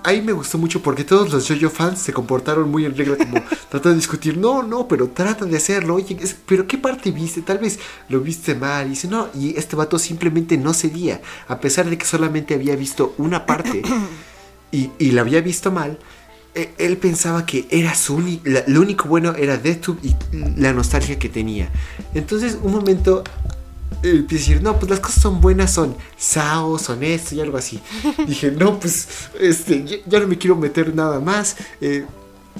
[0.03, 3.43] ahí me gustó mucho porque todos los JoJo fans se comportaron muy en regla, como
[3.69, 7.41] tratando de discutir, no, no, pero trata de hacerlo, oye, pero ¿qué parte viste?
[7.41, 8.87] Tal vez lo viste mal.
[8.87, 12.75] Y dice, no, y este vato simplemente no cedía, a pesar de que solamente había
[12.77, 13.81] visto una parte
[14.71, 15.99] y, y la había visto mal.
[16.55, 18.17] E, él pensaba que era su
[18.67, 20.15] lo único bueno era DeathTube y
[20.59, 21.69] la nostalgia que tenía.
[22.13, 23.23] Entonces, un momento
[24.01, 27.79] decir, no, pues las cosas son buenas, son Sao, son esto y algo así.
[28.27, 29.07] Dije, no, pues
[29.39, 31.57] este, ya, no me quiero meter nada más.
[31.81, 32.05] Eh,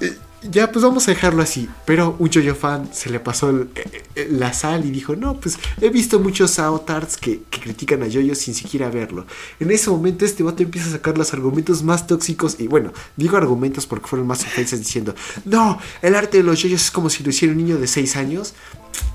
[0.02, 1.68] eh, ya, pues vamos a dejarlo así.
[1.86, 5.90] Pero un Jojo fan se le pasó eh, la sal y dijo, no, pues he
[5.90, 9.26] visto muchos Sao Tarts que, que, critican a Jojo sin siquiera verlo.
[9.60, 13.38] En ese momento este vato empieza a sacar los argumentos más tóxicos y bueno, digo
[13.38, 17.24] argumentos porque fueron más ofensas diciendo, no, el arte de los Jojos es como si
[17.24, 18.54] lo hiciera un niño de 6 años.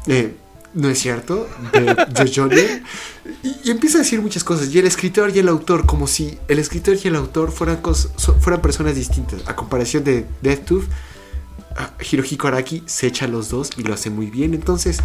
[0.06, 0.34] Eh,
[0.74, 2.54] no es cierto, de Jojo
[3.42, 4.74] y, empieza a decir muchas cosas.
[4.74, 7.80] Y el escritor y el autor, como si el escritor y el autor fueran,
[8.40, 9.46] fueran personas distintas.
[9.46, 10.84] A comparación de Death Tooth,
[12.10, 14.54] Hirohiko Araki se echa los dos y lo hace muy bien.
[14.54, 14.98] Entonces,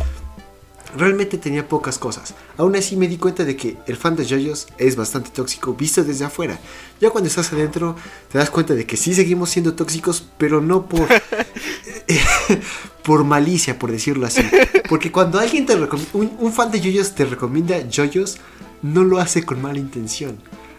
[0.95, 2.35] realmente tenía pocas cosas.
[2.57, 6.03] Aún así me di cuenta de que el fan de JoJo's es bastante tóxico visto
[6.03, 6.59] desde afuera.
[7.01, 7.95] Ya cuando estás adentro
[8.31, 11.07] te das cuenta de que sí seguimos siendo tóxicos, pero no por
[13.03, 14.43] por malicia, por decirlo así.
[14.89, 18.37] Porque cuando alguien te un, un, fan de JoJo's te recomienda JoJo's,
[18.81, 20.37] no lo hace con mala intención.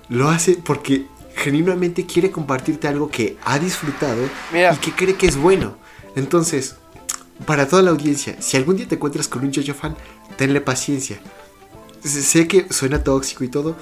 [0.08, 5.36] Lo hace porque genuinamente quiere compartirte algo que ha disfrutado y que cree que es
[5.36, 5.76] bueno.
[6.16, 6.76] Entonces,
[7.46, 9.96] para toda la audiencia, si algún día te encuentras con un JoJo fan,
[10.36, 11.18] tenle paciencia.
[12.02, 13.76] Sé que suena tóxico y todo,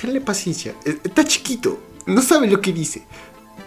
[0.00, 0.74] tenle paciencia.
[0.84, 3.04] E, está chiquito, no sabe lo que dice.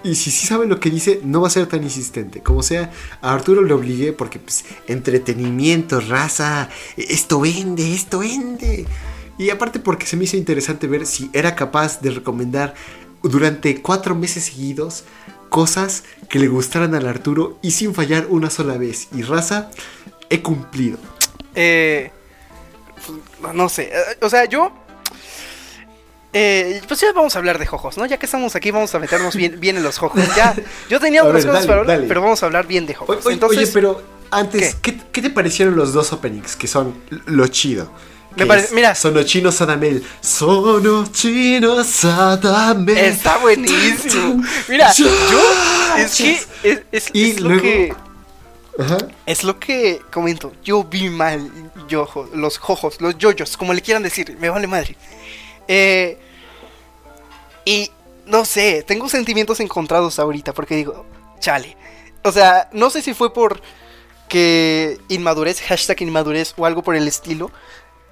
[0.04, 2.42] Y si sí sabe lo que dice, no va a ser tan insistente.
[2.42, 2.92] Como sea,
[3.22, 8.88] a Arturo lo obligué porque, pues, entretenimiento, raza, esto vende, esto vende.
[9.38, 12.74] Y aparte porque se me hizo interesante ver si era capaz de recomendar
[13.22, 15.04] durante cuatro meses seguidos
[15.52, 19.10] cosas que le gustaran al Arturo y sin fallar una sola vez.
[19.14, 19.70] Y raza,
[20.30, 20.98] he cumplido.
[21.54, 22.10] Eh,
[23.54, 24.72] no sé, eh, o sea, yo...
[26.34, 28.06] Eh, pues ya vamos a hablar de jojos, ¿no?
[28.06, 30.22] Ya que estamos aquí, vamos a meternos bien, bien en los jojos.
[30.38, 30.56] Ya,
[30.90, 33.18] yo tenía otras cosas para hablar, pero vamos a hablar bien de jojos.
[33.30, 34.98] Entonces, oye, pero antes, ¿qué?
[35.12, 36.56] ¿qué, te parecieron los dos openings?
[36.56, 37.92] Que son lo chido.
[38.36, 38.96] Me parece, mira.
[38.96, 40.06] Sonochino Sadamel.
[40.22, 42.98] Sonochino Sadamel.
[42.98, 44.44] Está buenísimo.
[44.70, 45.08] Mira, yo.
[45.98, 46.84] Es que.
[46.92, 47.94] Es, lo que.
[48.80, 48.98] Ajá.
[49.26, 50.54] Es lo que comento.
[50.64, 51.52] Yo vi mal
[51.88, 54.38] yo, los jojos, los yoyos, como le quieran decir.
[54.40, 54.96] Me vale madre.
[55.68, 56.18] Eh,
[57.66, 57.92] y
[58.26, 61.06] no sé, tengo sentimientos encontrados ahorita porque digo,
[61.40, 61.76] chale.
[62.24, 63.62] O sea, no sé si fue por
[64.30, 67.52] que inmadurez, hashtag inmadurez o algo por el estilo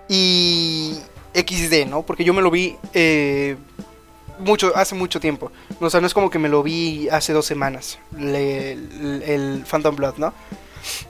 [0.09, 0.99] y
[1.35, 2.01] XD, ¿no?
[2.01, 3.55] Porque yo me lo vi eh,
[4.39, 5.51] mucho, hace mucho tiempo.
[5.79, 10.15] O sea, no es como que me lo vi hace dos semanas, el, Phantom Blood,
[10.17, 10.33] ¿no?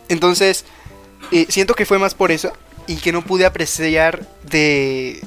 [0.10, 0.66] Entonces,
[1.32, 2.52] eh, siento que fue más por eso
[2.88, 5.24] y que no pude apreciar de,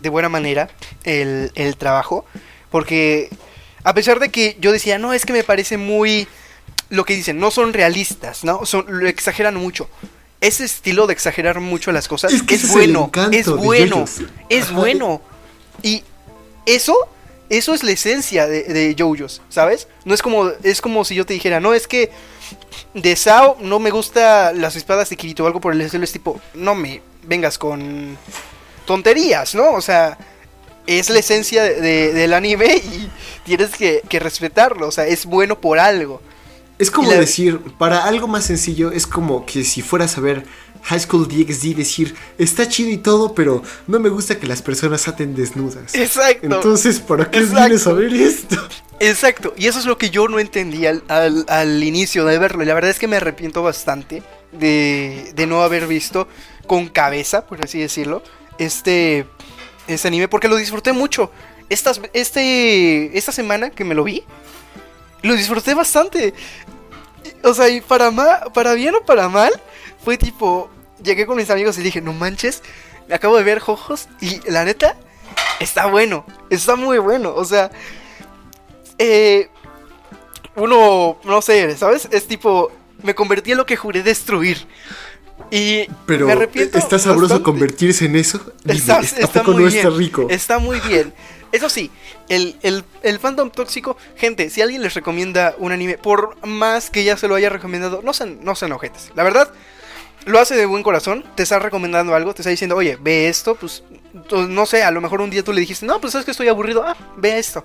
[0.00, 0.68] de buena manera
[1.04, 2.26] el, el trabajo.
[2.70, 3.30] Porque
[3.84, 6.28] a pesar de que yo decía, no, es que me parece muy...
[6.90, 8.66] Lo que dicen, no son realistas, ¿no?
[8.66, 9.88] Son, lo exageran mucho
[10.44, 14.04] ese estilo de exagerar mucho las cosas es, es bueno, es bueno,
[14.48, 15.22] es bueno.
[15.82, 16.02] Y
[16.66, 16.96] eso,
[17.48, 19.88] eso es la esencia de, de JoJo's, ¿sabes?
[20.04, 22.10] No es como, es como si yo te dijera, no, es que
[22.92, 26.12] de Sao no me gusta las espadas de Kirito o algo por el estilo, es
[26.12, 28.18] tipo, no me vengas con
[28.84, 29.72] tonterías, ¿no?
[29.72, 30.18] O sea,
[30.86, 33.10] es la esencia del anime y
[33.44, 36.20] tienes que, que respetarlo, o sea, es bueno por algo.
[36.78, 40.44] Es como decir, para algo más sencillo, es como que si fueras a ver
[40.82, 45.06] High School DxD, decir, está chido y todo, pero no me gusta que las personas
[45.08, 45.94] aten desnudas.
[45.94, 46.46] Exacto.
[46.46, 48.56] Entonces, ¿para qué vienes a ver esto?
[49.00, 52.62] Exacto, y eso es lo que yo no entendí al, inicio de verlo.
[52.62, 56.28] Y la verdad es que me arrepiento bastante de, de no haber visto
[56.66, 58.22] con cabeza, por así decirlo,
[58.58, 59.26] este,
[59.86, 61.30] este anime, porque lo disfruté mucho.
[61.70, 64.22] Estas, este, esta semana que me lo vi,
[65.24, 66.34] lo disfruté bastante.
[67.42, 68.10] O sea, y para,
[68.52, 69.52] para bien o para mal,
[70.04, 70.70] fue tipo,
[71.02, 72.62] llegué con mis amigos y dije, no manches,
[73.08, 74.96] me acabo de ver Jojos y la neta,
[75.60, 77.34] está bueno, está muy bueno.
[77.34, 77.70] O sea,
[78.98, 79.48] eh,
[80.56, 82.08] uno, no sé, ¿sabes?
[82.10, 82.70] Es tipo,
[83.02, 84.66] me convertí en lo que juré destruir.
[85.50, 86.78] Y Pero me arrepiento.
[86.78, 87.42] ¿está sabroso bastante.
[87.44, 88.40] convertirse en eso?
[88.64, 89.86] Dime, Está, ¿a está poco muy no bien.
[89.86, 90.26] está rico?
[90.30, 91.12] Está muy bien.
[91.54, 91.90] Eso sí,
[92.28, 97.04] el, el, el fandom tóxico, gente, si alguien les recomienda un anime, por más que
[97.04, 99.12] ya se lo haya recomendado, no sean, no sean ojetes.
[99.14, 99.48] La verdad,
[100.26, 103.54] lo hace de buen corazón, te está recomendando algo, te está diciendo, oye, ve esto,
[103.54, 103.84] pues,
[104.32, 106.48] no sé, a lo mejor un día tú le dijiste, no, pues es que estoy
[106.48, 107.64] aburrido, ah, ve esto.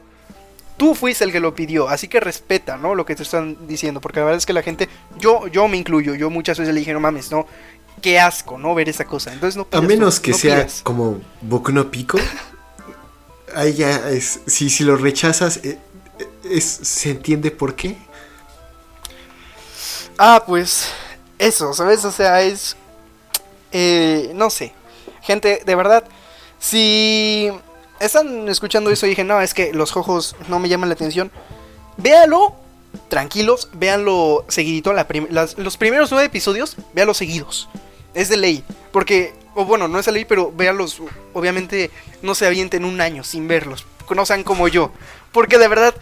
[0.78, 2.96] Tú fuiste el que lo pidió, así que respeta, ¿no?
[2.96, 5.78] Lo que te están diciendo, porque la verdad es que la gente, yo, yo me
[5.78, 7.48] incluyo, yo muchas veces le dije, no mames, no,
[8.02, 8.76] qué asco, ¿no?
[8.76, 9.34] Ver esa cosa.
[9.34, 10.82] Entonces no A menos no- que no sea pidas.
[10.84, 12.18] como Boku no Pico.
[13.56, 14.40] Ahí ya es.
[14.48, 15.78] Si, si lo rechazas, eh,
[16.20, 17.98] eh, es, se entiende por qué.
[20.18, 20.92] Ah, pues
[21.38, 22.04] eso, ¿sabes?
[22.06, 22.76] O sea, es...
[23.72, 24.74] eh, no sé.
[25.22, 26.04] Gente, de verdad,
[26.60, 27.50] si
[28.00, 31.32] están escuchando eso y dije, no, es que los ojos no me llaman la atención,
[31.98, 32.56] véalo
[33.08, 34.94] tranquilos, véanlo seguidito,
[35.58, 37.70] los primeros nueve episodios, véanlos seguidos.
[38.14, 41.02] Es de ley, porque, o bueno, no es de ley, pero véanlos,
[41.34, 41.92] obviamente
[42.22, 44.92] no se avienten un año sin verlos, no sean como yo,
[45.34, 45.94] porque de verdad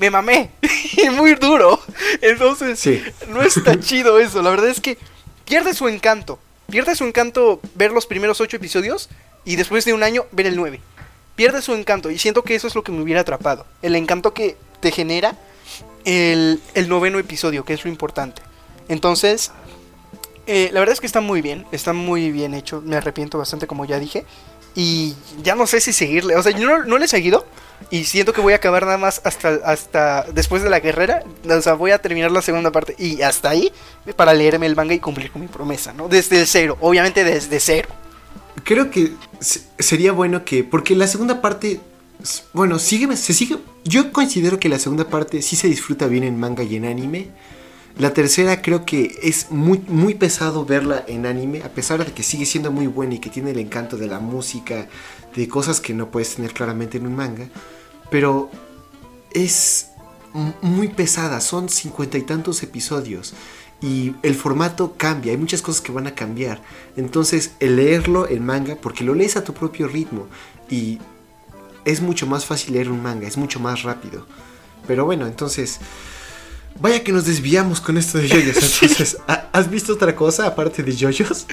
[0.00, 0.50] me mamé,
[0.96, 1.78] y muy duro,
[2.22, 3.02] entonces Sí.
[3.28, 4.96] no está chido eso, la verdad es que
[5.44, 6.38] pierde su encanto,
[6.70, 9.10] pierde su encanto ver los primeros ocho episodios
[9.44, 10.80] y después de un año ver el nueve.
[11.36, 13.66] Pierde su encanto y siento que eso es lo que me hubiera atrapado.
[13.82, 15.34] El encanto que te genera
[16.04, 18.40] el, el noveno episodio, que es lo importante.
[18.88, 19.50] Entonces,
[20.46, 22.82] eh, la verdad es que está muy bien, está muy bien hecho.
[22.84, 24.24] Me arrepiento bastante, como ya dije.
[24.74, 26.34] Y ya no sé si seguirle.
[26.36, 27.44] O sea, yo no, le he seguido.
[27.90, 31.24] Y siento que voy a acabar nada más hasta, hasta después de la guerrera.
[31.48, 32.94] O sea, voy a terminar la segunda parte.
[32.98, 33.70] Y hasta ahí
[34.16, 36.08] para leerme el manga y cumplir con mi promesa, ¿no?
[36.08, 37.88] Desde el cero, obviamente desde cero.
[38.64, 40.64] Creo que se- sería bueno que.
[40.64, 41.80] Porque la segunda parte.
[42.52, 43.58] Bueno, sigue, se sigue.
[43.84, 47.28] Yo considero que la segunda parte sí se disfruta bien en manga y en anime.
[47.98, 52.22] La tercera creo que es muy, muy pesado verla en anime, a pesar de que
[52.22, 54.88] sigue siendo muy buena y que tiene el encanto de la música,
[55.34, 57.48] de cosas que no puedes tener claramente en un manga.
[58.10, 58.50] Pero
[59.32, 59.88] es
[60.62, 63.34] muy pesada, son cincuenta y tantos episodios
[63.82, 66.62] y el formato cambia, hay muchas cosas que van a cambiar.
[66.96, 70.28] Entonces, el leerlo en manga, porque lo lees a tu propio ritmo
[70.70, 70.98] y
[71.84, 74.24] es mucho más fácil leer un manga, es mucho más rápido.
[74.86, 75.80] Pero bueno, entonces,
[76.80, 78.56] vaya que nos desviamos con esto de yoyos.
[78.82, 81.46] Entonces, ¿ha- ¿has visto otra cosa aparte de yoyos?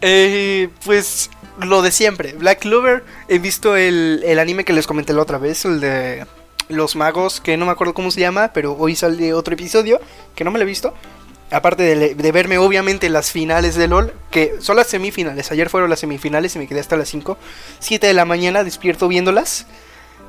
[0.00, 2.32] Eh, pues lo de siempre.
[2.34, 6.26] Black Clover, he visto el, el anime que les comenté la otra vez, el de
[6.68, 10.00] los magos, que no me acuerdo cómo se llama, pero hoy sale otro episodio,
[10.34, 10.92] que no me lo he visto.
[11.52, 15.52] Aparte de, de verme obviamente las finales de LOL, que son las semifinales.
[15.52, 17.38] Ayer fueron las semifinales y me quedé hasta las 5,
[17.78, 19.66] 7 de la mañana despierto viéndolas.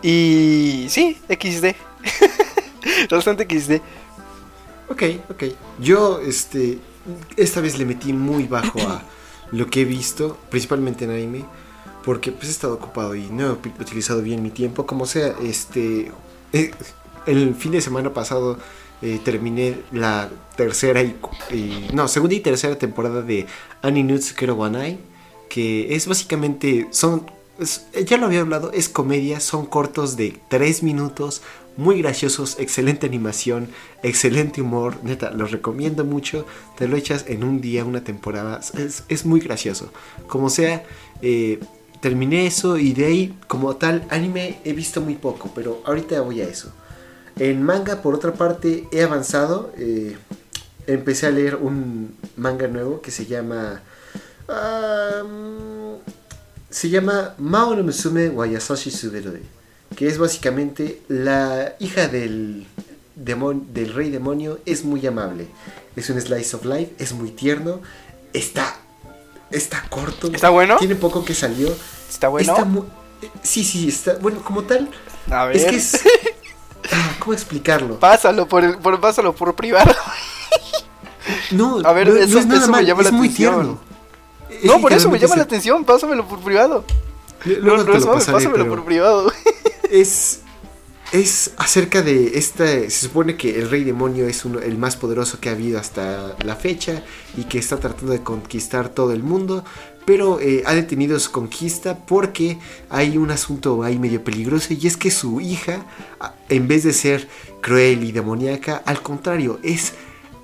[0.04, 1.76] Y sí, XD.
[3.10, 3.82] Bastante XD.
[4.90, 5.44] Ok, ok.
[5.80, 6.80] Yo, este,
[7.36, 9.04] esta vez le metí muy bajo a
[9.52, 11.46] lo que he visto, principalmente en anime,
[12.04, 14.86] porque pues he estado ocupado y no he utilizado bien mi tiempo.
[14.86, 16.12] Como sea, este,
[16.54, 16.72] eh,
[17.26, 18.58] el fin de semana pasado
[19.02, 21.16] eh, terminé la tercera y,
[21.94, 23.46] no, segunda y tercera temporada de
[23.82, 24.98] Aninutsu Kero Wanai,
[25.50, 27.30] que es básicamente, son,
[28.06, 31.42] ya lo había hablado, es comedia, son cortos de 3 minutos,
[31.78, 33.70] muy graciosos, excelente animación,
[34.04, 36.46] excelente humor, neta, los recomiendo mucho,
[36.78, 39.92] te lo echas en un día, una temporada, es, es muy gracioso.
[40.28, 40.84] Como sea,
[41.22, 41.60] eh,
[42.02, 46.42] terminé eso y de ahí, como tal, anime he visto muy poco, pero ahorita voy
[46.42, 46.74] a eso.
[47.38, 50.18] En manga, por otra parte, he avanzado, eh,
[50.88, 53.82] empecé a leer un manga nuevo que se llama...
[56.70, 59.42] se llama Mao no Musume wa Yasashi Suberoi,
[59.98, 62.68] que es básicamente la hija del,
[63.16, 65.48] demon- del rey demonio, es muy amable,
[65.96, 67.82] es un slice of life, es muy tierno,
[68.32, 68.76] está,
[69.50, 70.78] está corto, ¿Está bueno?
[70.78, 71.76] tiene poco que salió,
[72.08, 72.54] ¿Está bueno?
[72.54, 72.68] está
[73.42, 74.88] sí, sí, está, bueno, como tal,
[75.32, 75.58] A ver.
[75.58, 75.96] es que es,
[76.94, 78.00] ah, ¿cómo explicarlo?
[78.00, 79.96] Pásalo por, el- por, pásalo por privado.
[81.52, 83.28] No, A ver, no, no eso- es nada eso me mal, llama es la muy
[83.30, 83.54] atención.
[83.56, 83.80] tierno.
[84.76, 85.84] No, por eso me llama la atención.
[85.84, 86.86] Pásamelo por privado.
[87.46, 89.32] Luego No, no lo pasaré, pásamelo pero por privado.
[89.92, 90.42] Es
[91.14, 95.40] es acerca de esta se supone que el rey demonio es uno, el más poderoso
[95.40, 97.02] que ha habido hasta la fecha
[97.38, 99.64] y que está tratando de conquistar todo el mundo
[100.06, 102.58] pero eh, ha detenido su conquista porque
[102.90, 105.86] hay un asunto ahí medio peligroso y es que su hija
[106.50, 107.30] en vez de ser
[107.62, 109.94] cruel y demoníaca al contrario es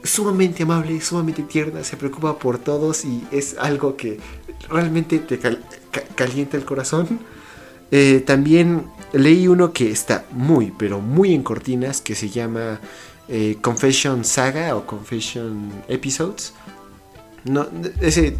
[0.04, 4.18] sumamente amable, sumamente tierna, se preocupa por todos y es algo que
[4.70, 7.20] realmente te cal- ca- calienta el corazón.
[7.92, 12.80] Eh, también leí uno que está muy, pero muy en cortinas, que se llama
[13.30, 16.54] eh, Confession Saga o Confession Episodes.
[17.46, 17.68] No,
[18.02, 18.38] ese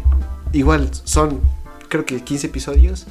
[0.52, 1.40] igual son
[1.88, 3.06] creo que 15 episodios.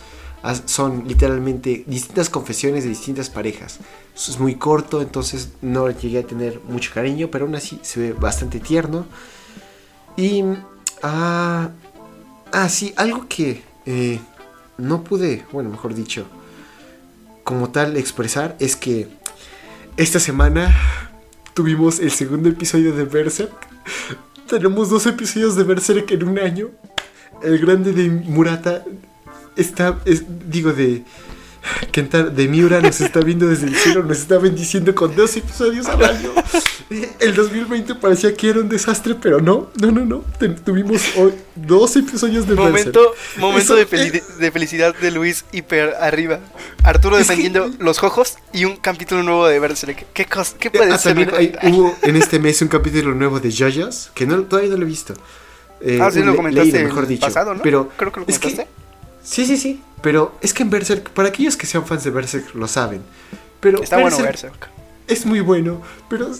[0.65, 3.80] Son literalmente distintas confesiones de distintas parejas.
[4.13, 8.13] Es muy corto, entonces no llegué a tener mucho cariño, pero aún así se ve
[8.13, 9.06] bastante tierno.
[10.17, 10.43] Y...
[11.02, 11.69] Ah,
[12.52, 14.19] ah sí, algo que eh,
[14.78, 16.26] no pude, bueno, mejor dicho,
[17.43, 19.08] como tal expresar es que
[19.97, 20.75] esta semana
[21.53, 23.51] tuvimos el segundo episodio de Berserk.
[24.47, 26.69] Tenemos dos episodios de Berserk en un año.
[27.41, 28.84] El grande de Murata
[29.56, 31.03] está, es- digo, de
[31.91, 35.88] Kentaro, de Miura nos está viendo desde el cielo, nos está bendiciendo con dos episodios
[35.88, 36.32] al año.
[37.19, 40.23] El 2020 parecía que era un desastre, pero no, no, no, no.
[40.65, 43.39] Tuvimos hoy dos episodios de Momento, Berserk.
[43.39, 46.39] momento de, feli- de felicidad de Luis hiper arriba.
[46.84, 50.06] Arturo que- defendiendo los jojos y un capítulo nuevo de Berserk.
[50.13, 51.15] ¿Qué, cos- qué Ah, puede ser?
[51.15, 54.78] también hay- hubo en este mes un capítulo nuevo de JoJo's, que no, todavía no
[54.78, 55.13] lo he visto.
[55.82, 57.26] Eh, ah, sí, lo comentaste leído, mejor dicho.
[57.26, 57.62] pasado, ¿no?
[57.63, 58.71] Pero Creo que lo es que- comentaste.
[59.23, 59.82] Sí, sí, sí.
[60.03, 63.01] Pero es que en Berserk, para aquellos que sean fans de Berserk, lo saben.
[63.59, 64.69] Pero Está bueno Berserk
[65.07, 65.81] es muy bueno.
[66.09, 66.31] Pero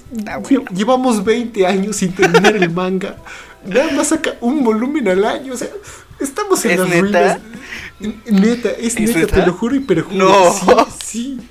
[0.42, 0.66] bueno.
[0.74, 3.18] llevamos 20 años sin terminar el manga.
[3.66, 5.54] Nada más saca un volumen al año.
[5.54, 5.68] O sea,
[6.20, 7.02] estamos en ¿Es las neta?
[7.02, 7.40] ruinas.
[8.26, 9.36] Neta, es, ¿Es neta, neta?
[9.36, 10.18] te lo juro y pero juro.
[10.18, 10.88] No.
[11.00, 11.50] Sí, sí.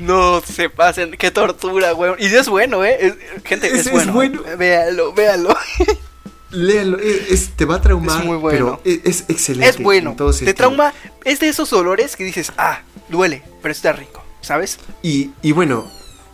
[0.00, 2.16] No se pasen, qué tortura, weón.
[2.18, 2.96] Y es bueno, eh.
[3.00, 4.12] Es- gente, es, Es- es bueno.
[4.12, 4.42] bueno.
[4.58, 5.56] Véalo, véalo.
[6.52, 8.80] Léalo, es, es- te va a traumar, Es muy bueno.
[8.84, 9.68] pero es, es excelente.
[9.68, 10.14] Es bueno.
[10.16, 10.92] Te este, trauma.
[11.24, 14.78] Es de esos dolores que dices, ah, duele, pero está rico, ¿sabes?
[15.02, 15.90] Y, y bueno,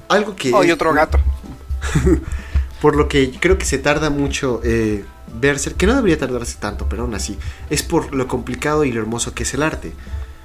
[0.09, 0.53] algo que...
[0.53, 1.19] Oh, y otro gato.
[2.81, 5.05] Por lo que creo que se tarda mucho eh,
[5.35, 7.37] Berserk, que no debería tardarse tanto, pero aún así,
[7.71, 9.93] es por lo complicado y lo hermoso que es el arte.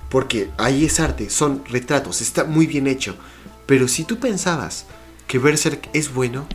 [0.10, 3.16] Porque ahí es arte, son retratos, está muy bien hecho.
[3.66, 4.86] Pero si tú pensabas
[5.28, 6.48] que Berserk es bueno,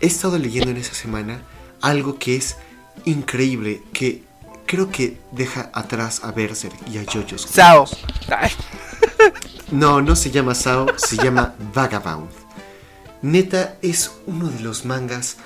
[0.00, 1.42] he estado leyendo en esa semana
[1.82, 2.56] algo que es
[3.04, 4.22] increíble, que
[4.66, 7.42] creo que deja atrás a Berserk y a JoJo's.
[7.50, 7.86] Sao.
[9.70, 12.28] No, no se llama Sao, se llama Vagabond.
[13.22, 15.36] Neta, es uno de los mangas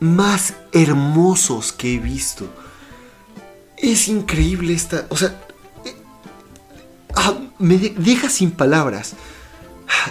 [0.00, 2.46] más hermosos que he visto.
[3.78, 5.06] Es increíble esta.
[5.08, 5.28] O sea.
[5.86, 5.96] eh,
[7.16, 9.14] ah, me de- deja sin palabras.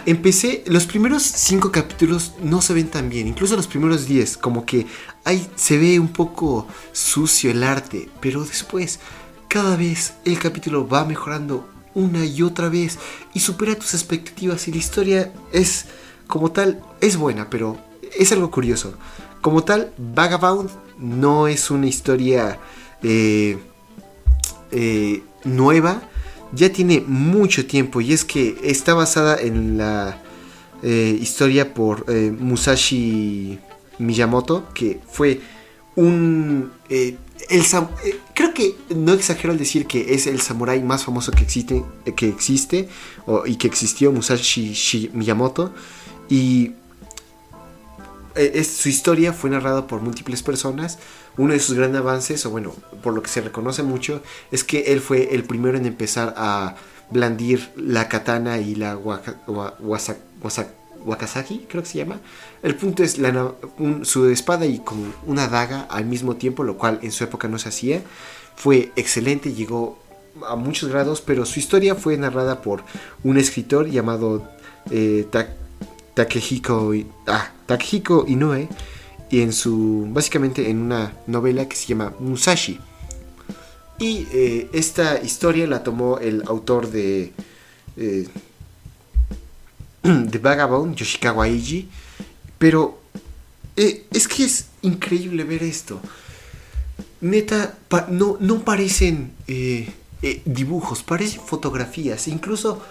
[0.06, 0.64] Empecé.
[0.68, 3.28] Los primeros cinco capítulos no se ven tan bien.
[3.28, 4.38] Incluso los primeros 10.
[4.38, 4.88] Como que
[5.24, 8.10] ahí se ve un poco sucio el arte.
[8.20, 9.00] Pero después,
[9.48, 12.98] cada vez el capítulo va mejorando una y otra vez.
[13.34, 14.68] Y supera tus expectativas.
[14.68, 15.86] Y la historia es.
[16.28, 17.78] Como tal, es buena, pero
[18.18, 18.94] es algo curioso.
[19.42, 22.60] Como tal, Vagabond no es una historia
[23.02, 23.58] eh,
[24.72, 26.02] eh, nueva.
[26.54, 30.20] Ya tiene mucho tiempo y es que está basada en la
[30.82, 33.60] eh, historia por eh, Musashi
[34.00, 35.42] Miyamoto, que fue
[35.96, 36.72] un...
[36.90, 37.18] eh,
[37.50, 37.64] el
[38.34, 41.84] creo que no exagero al decir que es el samurái más famoso que existe,
[42.16, 42.90] que existe
[43.46, 45.74] y que existió, Musashi Shi- Miyamoto.
[46.30, 46.72] Y
[48.36, 50.98] es- su historia fue narrada por múltiples personas.
[51.40, 54.22] Uno de sus grandes avances, o bueno, por lo que se reconoce mucho,
[54.52, 56.76] es que él fue el primero en empezar a
[57.12, 59.40] blandir la katana y la waka-
[61.06, 62.20] wakasaki, creo que se llama.
[62.62, 63.18] El punto es
[64.04, 67.58] su espada y con una daga al mismo tiempo, lo cual en su época no
[67.58, 68.02] se hacía.
[68.56, 69.98] Fue excelente, llegó
[70.48, 72.84] a muchos grados, pero su historia fue narrada por
[73.24, 74.48] un escritor llamado
[74.92, 75.54] eh, Ta-
[76.16, 76.94] Takehiko,
[77.28, 78.68] ah, Takehiko Inoue
[79.30, 82.80] y en su básicamente en una novela que se llama Musashi.
[84.00, 87.34] Y eh, esta historia la tomó el autor de
[87.98, 88.28] eh,
[90.04, 91.90] de Vagabond, Yoshikawa Eiji,
[92.58, 93.00] pero
[93.76, 96.00] eh, es que es increíble ver esto.
[97.22, 97.78] Neta,
[98.10, 99.34] no, no parecen
[100.46, 102.30] dibujos, parecen fotografías.
[102.30, 102.82] Incluso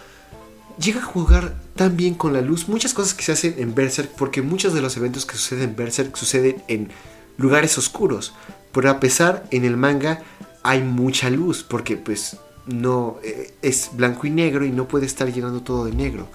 [0.78, 2.68] llega a jugar tan bien con la luz.
[2.68, 5.76] Muchas cosas que se hacen en Berserk, porque muchos de los eventos que suceden en
[5.76, 6.90] Berserk suceden en
[7.36, 8.34] lugares oscuros.
[8.72, 10.22] Pero a pesar, en el manga
[10.62, 12.36] hay mucha luz, porque pues
[12.66, 16.28] no eh, es blanco y negro y no puede estar llenando todo de negro.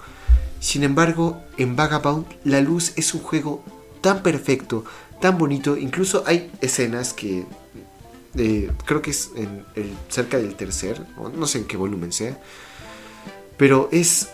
[0.60, 3.62] Sin embargo, en Vagabond la luz es un juego
[4.00, 4.84] tan perfecto,
[5.20, 5.76] tan bonito.
[5.76, 7.44] Incluso hay escenas que
[8.36, 9.30] eh, creo que es
[10.08, 11.04] cerca del tercer,
[11.36, 12.38] no sé en qué volumen sea.
[13.56, 14.30] Pero es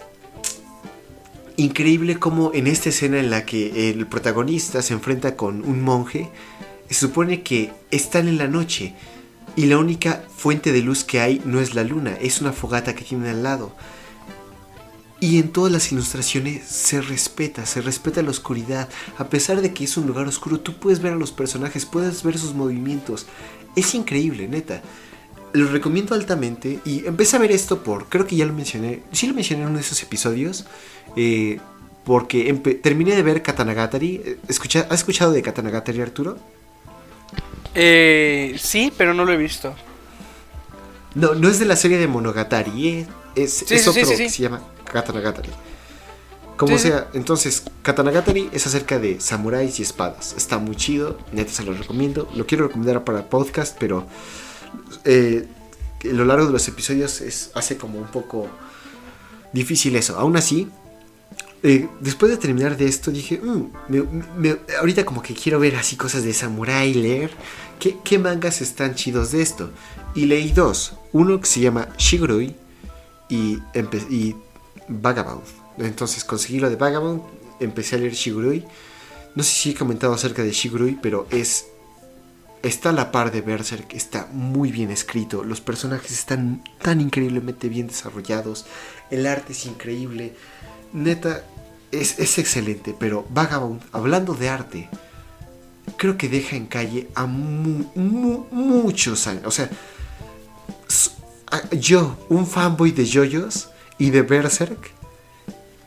[1.60, 6.30] increíble como en esta escena en la que el protagonista se enfrenta con un monje,
[6.88, 8.94] se supone que están en la noche
[9.56, 12.94] y la única fuente de luz que hay no es la luna, es una fogata
[12.94, 13.74] que tienen al lado.
[15.20, 18.88] Y en todas las ilustraciones se respeta, se respeta la oscuridad.
[19.18, 22.22] A pesar de que es un lugar oscuro, tú puedes ver a los personajes, puedes
[22.22, 23.26] ver sus movimientos.
[23.76, 24.80] Es increíble, neta.
[25.52, 29.26] Lo recomiendo altamente y empecé a ver esto por, creo que ya lo mencioné, sí
[29.26, 30.64] lo mencioné en uno de esos episodios,
[31.16, 31.58] eh,
[32.04, 34.22] porque terminé de ver Katanagatari.
[34.24, 36.38] Eh, ¿Escucha ¿Has escuchado de Katanagatari, Arturo?
[37.74, 39.74] Eh, sí, pero no lo he visto.
[41.14, 45.50] No, no es de la serie de Monogatari, eh, es, otro que se llama Katanagatari.
[46.56, 50.34] Como sea, entonces, Katanagatari es acerca de samuráis y espadas.
[50.36, 52.28] Está muy chido, neta se lo recomiendo.
[52.34, 54.06] Lo quiero recomendar para podcast, pero
[55.04, 55.46] eh,
[56.04, 58.48] a lo largo de los episodios es, hace como un poco
[59.52, 60.18] difícil eso.
[60.18, 60.68] Aún así,
[61.62, 63.70] eh, después de terminar de esto dije, mm,
[64.78, 67.30] ahorita como que quiero ver así cosas de samurai, leer.
[67.78, 69.70] ¿Qué, mangas están chidos de esto?
[70.14, 70.94] Y leí dos.
[71.12, 72.54] Uno que se llama Shigurui
[73.28, 73.58] y,
[74.10, 74.36] y
[74.88, 75.42] Vagabond.
[75.78, 77.22] Entonces conseguí lo de Vagabond,
[77.58, 78.64] empecé a leer Shigurui.
[79.34, 81.66] No sé si he comentado acerca de Shigurui, pero es
[82.62, 87.68] está a la par de Berserk, está muy bien escrito, los personajes están tan increíblemente
[87.68, 88.66] bien desarrollados,
[89.10, 90.34] el arte es increíble,
[90.92, 91.44] neta,
[91.90, 94.88] es, excelente, pero Vagabond, hablando de arte,
[95.96, 99.70] creo que deja en calle a muchos años, o sea,
[101.72, 104.92] yo, un fanboy de JoJo's y de Berserk,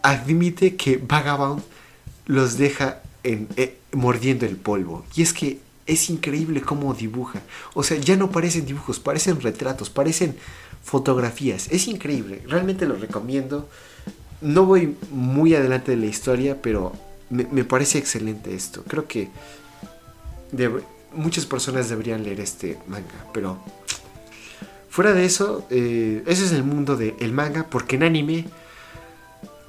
[0.02, 1.64] admite que Vagabond
[2.26, 5.06] los deja eh, mordiendo el polvo.
[5.16, 7.42] Y es que es increíble cómo dibuja.
[7.74, 10.36] O sea, ya no parecen dibujos, parecen retratos, parecen
[10.84, 11.68] fotografías.
[11.72, 13.70] Es increíble, realmente lo recomiendo.
[14.42, 16.94] No voy muy adelante de la historia, pero
[17.30, 18.84] me, parece excelente esto.
[18.88, 19.30] Creo que
[21.14, 23.58] muchas personas deberían leer este manga, pero
[24.90, 28.46] fuera de eso, eh, ese es el mundo del manga, porque en anime,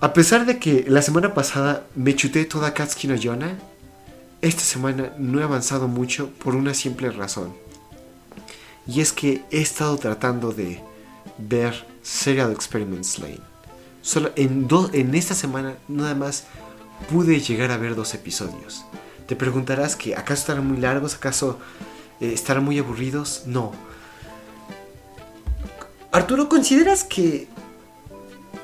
[0.00, 3.58] a pesar de que la semana pasada me chuté toda Katsuki no Yona,
[4.44, 7.54] esta semana no he avanzado mucho por una simple razón.
[8.86, 10.82] Y es que he estado tratando de
[11.38, 13.40] ver Serial Experiments Lane.
[14.02, 16.44] Solo en, en esta semana nada más
[17.10, 18.84] pude llegar a ver dos episodios.
[19.26, 21.58] Te preguntarás que acaso estarán muy largos, acaso
[22.20, 23.44] eh, estarán muy aburridos.
[23.46, 23.72] No.
[26.12, 27.48] Arturo, ¿consideras que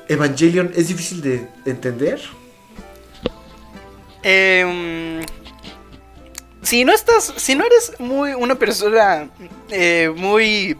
[0.07, 2.21] Evangelion es difícil de entender?
[4.23, 5.25] Eh,
[6.61, 9.29] si no estás, si no eres muy una persona
[9.69, 10.77] eh, muy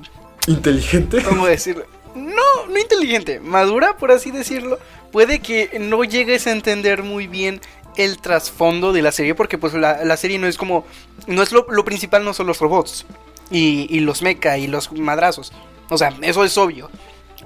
[0.48, 1.86] inteligente, ¿cómo decirlo?
[2.16, 4.80] No, no inteligente, madura por así decirlo,
[5.12, 7.62] puede que no llegues a entender muy bien
[7.98, 10.86] el trasfondo de la serie porque pues la, serie no es como,
[11.28, 13.06] no es lo, principal, no son los robots
[13.50, 15.52] y, y los mecha y los madrazos,
[15.90, 16.90] o sea, eso es obvio.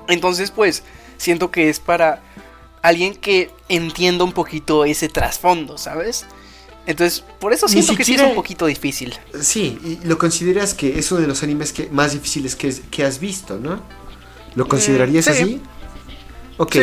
[0.07, 0.83] Entonces pues
[1.17, 2.21] siento que es para
[2.81, 6.25] alguien que entienda un poquito ese trasfondo, ¿sabes?
[6.85, 9.15] Entonces, por eso siento que sí es un poquito difícil.
[9.41, 13.03] Sí, y lo consideras que es uno de los animes que, más difíciles que, que
[13.03, 13.81] has visto, ¿no?
[14.55, 15.61] ¿Lo considerarías así?
[16.57, 16.75] Ok,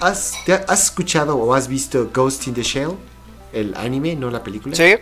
[0.00, 0.34] ¿Has,
[0.66, 2.92] ¿has escuchado o has visto Ghost in the Shell?
[3.52, 4.74] El anime, no la película.
[4.74, 4.96] Sí.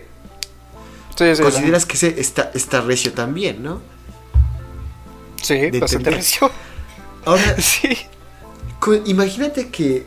[1.16, 3.80] ¿Consideras que ese está, está recio también, no?
[5.40, 6.50] Sí, bastante recio.
[7.24, 7.96] Ahora, sí.
[9.06, 10.04] imagínate que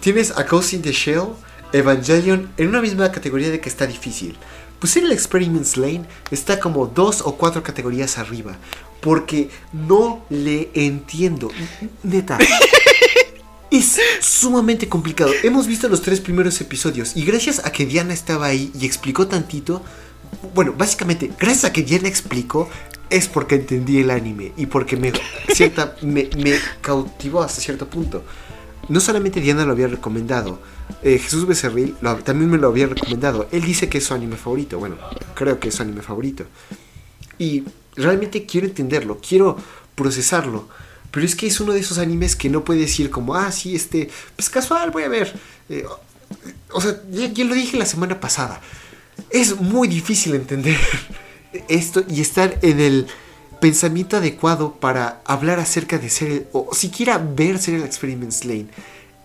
[0.00, 1.28] tienes a Ghost in the Shell
[1.74, 4.36] Evangelion en una misma categoría de que está difícil.
[4.78, 8.56] Pues el Experiments Lane está como dos o cuatro categorías arriba.
[9.00, 11.50] Porque no le entiendo.
[12.02, 12.38] Neta.
[13.70, 15.32] Es sumamente complicado.
[15.42, 19.26] Hemos visto los tres primeros episodios y gracias a que Diana estaba ahí y explicó
[19.26, 19.82] tantito,
[20.54, 22.68] bueno, básicamente, gracias a que Diana explicó,
[23.10, 25.12] es porque entendí el anime y porque me,
[25.52, 28.22] cierta, me, me cautivó hasta cierto punto.
[28.88, 30.60] No solamente Diana lo había recomendado,
[31.02, 33.48] eh, Jesús Becerril también me lo había recomendado.
[33.52, 34.78] Él dice que es su anime favorito.
[34.78, 34.96] Bueno,
[35.34, 36.44] creo que es su anime favorito.
[37.38, 37.64] Y
[37.96, 39.56] realmente quiero entenderlo, quiero
[39.94, 40.68] procesarlo.
[41.10, 43.74] Pero es que es uno de esos animes que no puede decir como, ah, sí,
[43.74, 45.32] este, pues casual, voy a ver.
[45.68, 45.84] Eh,
[46.72, 48.60] o sea, ya, lo dije la semana pasada.
[49.30, 50.78] Es muy difícil entender
[51.68, 53.06] esto y estar en el
[53.64, 58.66] pensamiento adecuado para hablar acerca de ser o siquiera ver Serial Experiments Lane.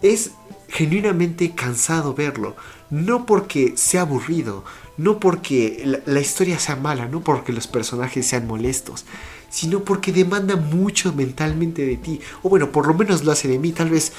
[0.01, 0.31] Es
[0.69, 2.55] genuinamente cansado verlo.
[2.89, 4.63] No porque sea aburrido,
[4.95, 9.03] no porque la, historia sea mala, no porque los personajes sean molestos,
[9.49, 12.21] sino porque demanda mucho mentalmente de ti.
[12.41, 13.73] O bueno, por lo menos lo hace de mí.
[13.73, 14.13] Tal vez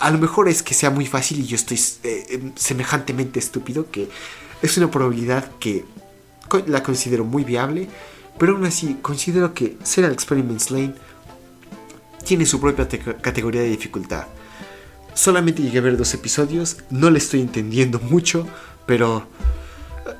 [0.00, 3.88] a, lo mejor es que sea muy fácil y yo estoy eh, em, semejantemente estúpido,
[3.88, 4.08] que
[4.62, 5.84] es una probabilidad que
[6.66, 7.88] la considero muy viable.
[8.40, 10.94] Pero aún así, considero que Serial Experiments Lane
[12.24, 12.88] tiene su propia
[13.20, 14.26] categoría de dificultad.
[15.14, 18.46] solamente llegué a ver dos episodios, no le estoy entendiendo mucho,
[18.86, 19.26] pero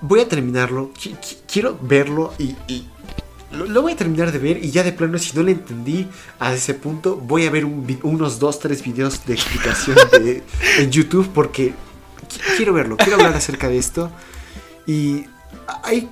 [0.02, 0.92] voy a terminarlo.
[0.92, 2.54] Qui- qui- Quiero verlo y,
[3.52, 6.06] lo, voy a terminar de ver y ya de plano si no le entendí
[6.38, 10.42] a ese punto voy a ver unos dos, tres videos de explicación de-
[10.78, 11.72] en YouTube porque
[12.28, 14.10] qui- quiero verlo, quiero hablar acerca de esto
[14.86, 15.24] y
[15.82, 16.08] hay,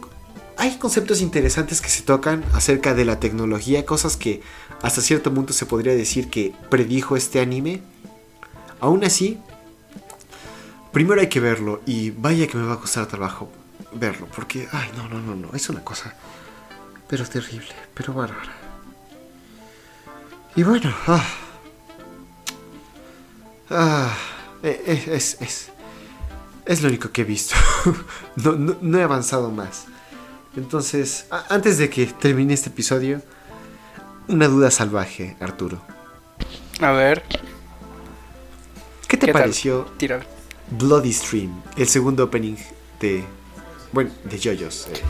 [0.58, 4.42] hay conceptos interesantes que se tocan acerca de la tecnología, cosas que
[4.82, 7.80] hasta cierto punto se podría decir que predijo este anime.
[8.80, 9.38] Aún así,
[10.92, 13.48] primero hay que verlo y vaya que me va a costar trabajo
[13.92, 16.12] verlo porque, ay, no, no, no, no, es una cosa,
[17.06, 18.52] pero terrible, pero bárbara.
[20.56, 21.24] Y bueno, ah,
[23.70, 24.16] ah,
[24.64, 25.70] eh, eh, es, es,
[26.66, 27.54] es lo único que he visto.
[28.36, 29.86] no, no, no he avanzado más.
[30.58, 33.22] Entonces, antes de que termine este episodio,
[34.26, 35.80] una duda salvaje, Arturo.
[36.80, 37.22] A ver,
[39.06, 40.20] ¿Qué te pareció tira.
[40.70, 42.56] Bloody Stream, el segundo opening
[43.00, 43.24] de.
[43.92, 44.88] Bueno, de JoJo's?
[44.88, 45.00] eh,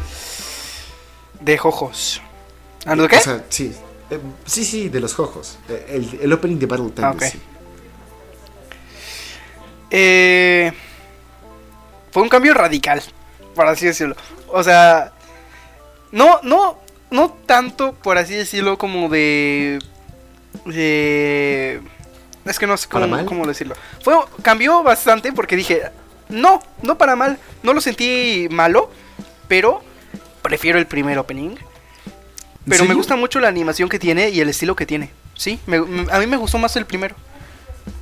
[1.41, 2.21] De Jojos.
[2.87, 3.17] ¿Ah, no, de qué?
[3.17, 3.75] O sea, sí.
[4.11, 5.59] eh, sí, sí, de los Jojos.
[5.69, 7.19] eh, El, el opening de Battle Ah, ok.
[7.19, 7.41] Tendency.
[9.91, 10.73] Eh,
[12.13, 13.03] fue un cambio radical,
[13.55, 14.15] por así decirlo.
[14.49, 15.13] O sea,
[16.13, 16.79] no, no,
[17.11, 19.79] no tanto, por así decirlo, como de,
[20.65, 21.81] de,
[22.45, 23.25] es que no sé ¿Para cómo, mal?
[23.27, 23.75] cómo decirlo.
[24.03, 25.83] Fue, cambió bastante porque dije,
[26.29, 28.91] no, no para mal, no lo sentí malo,
[29.49, 29.83] pero
[30.43, 31.57] prefiero el primer opening.
[32.69, 35.11] Pero me gusta mucho la animación que tiene y el estilo que tiene.
[35.35, 37.15] Sí, me- me- a mí me gustó más el primero.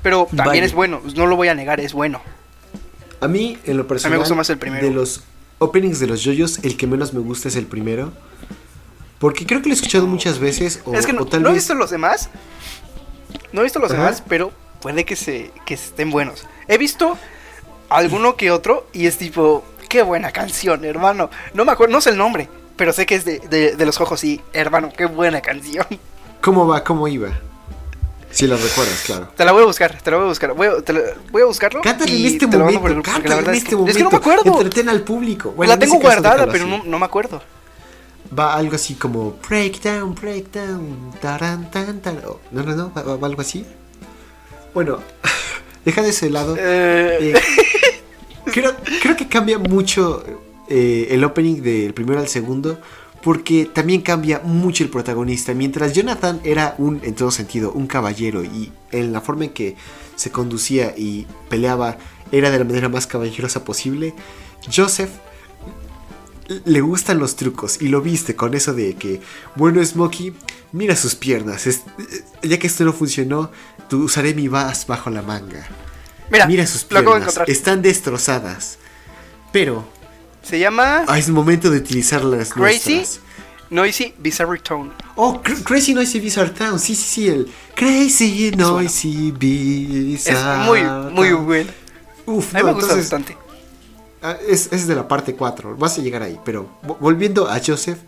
[0.02, 2.20] Pero también es bueno, no lo voy a negar, es bueno.
[3.20, 4.84] A mí, en lo personal, gustó más el primero.
[4.84, 5.22] de los
[5.58, 8.12] openings de los JoJo's, el que menos me gusta es el primero.
[9.18, 10.82] Porque creo que lo he escuchado muchas veces.
[10.84, 11.62] O, es que no, o tal no he vez.
[11.62, 12.28] visto los demás.
[13.52, 14.02] No he visto los Ajá.
[14.02, 16.46] demás, pero puede que se que estén buenos.
[16.68, 17.16] He visto
[17.88, 21.30] alguno que otro y es tipo, qué buena canción, hermano.
[21.54, 24.00] No me acuerdo, no sé el nombre, pero sé que es de, de, de los
[24.00, 25.86] ojos y, hermano, qué buena canción.
[26.42, 26.84] ¿Cómo va?
[26.84, 27.30] ¿Cómo iba?
[28.36, 29.28] Si lo recuerdas, claro.
[29.34, 30.52] Te la voy a buscar, te la voy a buscar.
[30.54, 31.00] Voy a, te la-
[31.32, 31.80] voy a buscarlo.
[31.80, 33.90] Cántale en este momento, por el grupo, cántale en verdad es este que- momento.
[33.92, 34.52] Es que no me acuerdo.
[34.60, 35.52] Entretén al público.
[35.52, 37.42] Bueno, la en tengo guardada, pero no, no me acuerdo.
[38.38, 42.18] Va algo así como breakdown, breakdown, taran, tan, tan.
[42.26, 43.64] oh, no, no, no, va, va algo así.
[44.74, 44.98] Bueno,
[45.86, 46.56] deja de ese lado.
[46.58, 47.42] Eh, Eh,
[48.52, 50.22] creo, creo que cambia mucho
[50.68, 52.78] eh, el opening del primero al segundo.
[53.26, 55.52] Porque también cambia mucho el protagonista.
[55.52, 58.44] Mientras Jonathan era un, en todo sentido, un caballero.
[58.44, 59.74] Y en la forma en que
[60.14, 61.98] se conducía y peleaba
[62.30, 64.14] era de la manera más caballerosa posible.
[64.72, 65.10] Joseph
[66.64, 69.20] le gustan los trucos y lo viste con eso de que,
[69.56, 70.32] bueno, Smokey,
[70.70, 71.66] mira sus piernas.
[71.66, 73.50] es- eh, ya que esto no funcionó,
[73.88, 75.66] tú usaré mi vas bajo la manga.
[76.30, 78.78] mira, mira sus piernas, están destrozadas.
[79.52, 79.84] Pero
[80.46, 81.04] se llama.
[81.08, 83.02] Ah, es momento de utilizar las Crazy.
[83.68, 84.92] Noisy Bizarre Town.
[85.16, 86.78] Oh, cr Crazy Noisy Bizarre Town.
[86.78, 87.28] Sí, sí, sí.
[87.28, 89.38] El Crazy Noisy bueno.
[89.40, 90.60] Bizarre.
[90.60, 91.70] Es muy, muy bueno.
[92.26, 93.36] Uf, a mí me gusta bastante.
[94.22, 95.76] Ah, es, es, de la parte 4.
[95.76, 96.38] Vas a llegar ahí.
[96.44, 96.70] Pero
[97.00, 97.98] volviendo a Joseph.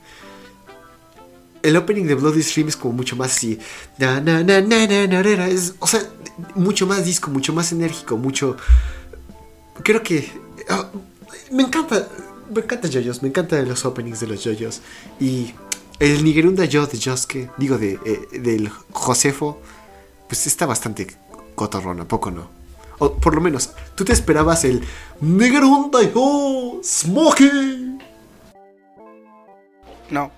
[1.60, 3.58] El opening de Bloody Stream es como mucho más así.
[3.98, 6.00] Na, na, na, es, o sea,
[6.54, 8.56] mucho más disco, mucho más enérgico, mucho.
[9.82, 10.30] Creo que.
[10.68, 10.88] Ah,
[11.50, 12.06] me encanta
[12.50, 14.80] me encanta JoJo's, me encantan los openings de los JoJo's,
[15.20, 15.54] y
[15.98, 19.60] el Nigerunda Yo de Josuke, digo, de, eh, del Josefo,
[20.28, 21.06] pues está bastante
[21.54, 22.48] cotorrón, ¿a poco no?
[22.98, 24.82] O por lo menos, tú te esperabas el
[25.20, 27.98] Nigerunda Yo Smokey.
[30.10, 30.30] No.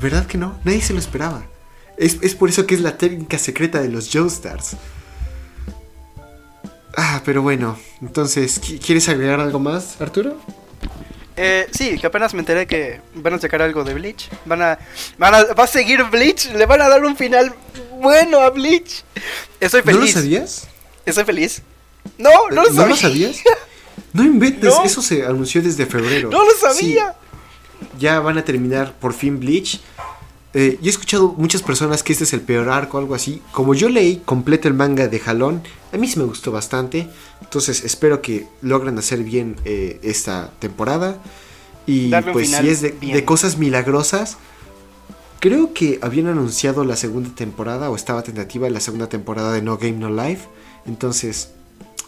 [0.00, 0.58] ¿Verdad que no?
[0.64, 1.44] Nadie se lo esperaba.
[1.96, 4.76] Es, es por eso que es la técnica secreta de los Joestars.
[6.96, 10.38] Ah, pero bueno, entonces, ¿qui- ¿quieres agregar algo más, Arturo?
[11.36, 14.30] Eh, sí, que apenas me enteré que van a sacar algo de Bleach.
[14.46, 14.78] Van a,
[15.18, 16.50] van a, va a seguir Bleach.
[16.54, 17.52] Le van a dar un final
[18.00, 19.04] bueno a Bleach.
[19.60, 20.14] Estoy ¿No lo feliz.
[20.14, 20.68] sabías?
[21.04, 21.60] Estoy feliz.
[22.16, 22.86] No, no lo ¿No sabía.
[22.88, 23.36] lo sabías?
[24.12, 24.84] No inventes, No.
[24.84, 26.30] eso se anunció desde febrero.
[26.30, 27.14] No lo Sí, sabía.
[27.98, 29.80] ya van a terminar por fin Bleach.
[30.58, 33.42] Eh, yo he escuchado muchas personas que este es el peor arco, algo así.
[33.52, 37.10] Como yo leí completo el manga de Jalón, a mí sí me gustó bastante.
[37.42, 41.18] Entonces espero que logren hacer bien eh, esta temporada.
[41.84, 44.38] Y Darle pues si es de, de cosas milagrosas,
[45.40, 49.76] creo que habían anunciado la segunda temporada o estaba tentativa la segunda temporada de No
[49.76, 50.48] Game No Life.
[50.86, 51.50] Entonces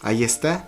[0.01, 0.67] ahí está.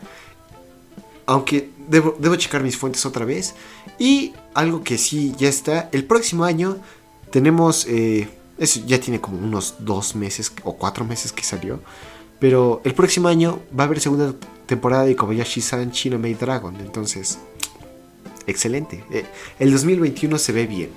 [1.25, 3.55] Aunque debo, debo checar mis fuentes otra vez.
[3.97, 5.89] Y algo que sí ya está.
[5.91, 6.77] El próximo año
[7.31, 7.85] tenemos.
[7.87, 11.79] eh, eso ya tiene como unos dos meses o cuatro meses que salió.
[12.39, 14.35] Pero el próximo año va a haber segunda
[14.67, 16.75] temporada de Kobayashi-san Chino Maid Dragon.
[16.79, 17.39] Entonces,
[18.45, 19.03] excelente.
[19.11, 19.25] Eh,
[19.57, 20.91] el 2021 se ve bien.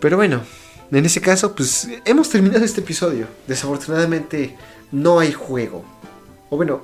[0.00, 0.42] Pero bueno,
[0.92, 3.26] en ese caso, pues hemos terminado este episodio.
[3.48, 4.56] Desafortunadamente,
[4.92, 5.84] no hay juego.
[6.48, 6.82] O bueno,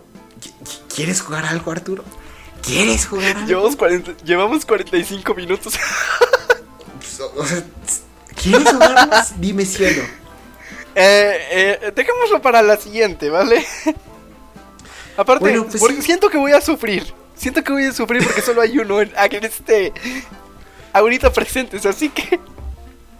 [0.92, 2.04] ¿quieres jugar algo, Arturo?
[2.62, 3.46] ¿Quieres jugar algo?
[3.46, 5.74] Llevamos, 40, llevamos 45 minutos.
[8.42, 9.40] ¿Quieres jugar más?
[9.40, 10.02] Dime cielo.
[10.94, 13.64] Eh, eh, dejémoslo para la siguiente, ¿vale?
[15.16, 16.02] Aparte, Bueno, pues porque sí.
[16.02, 17.12] siento que voy a sufrir.
[17.34, 19.92] Siento que voy a sufrir porque solo hay uno en, en este.
[20.92, 22.40] Ahorita presentes, así que.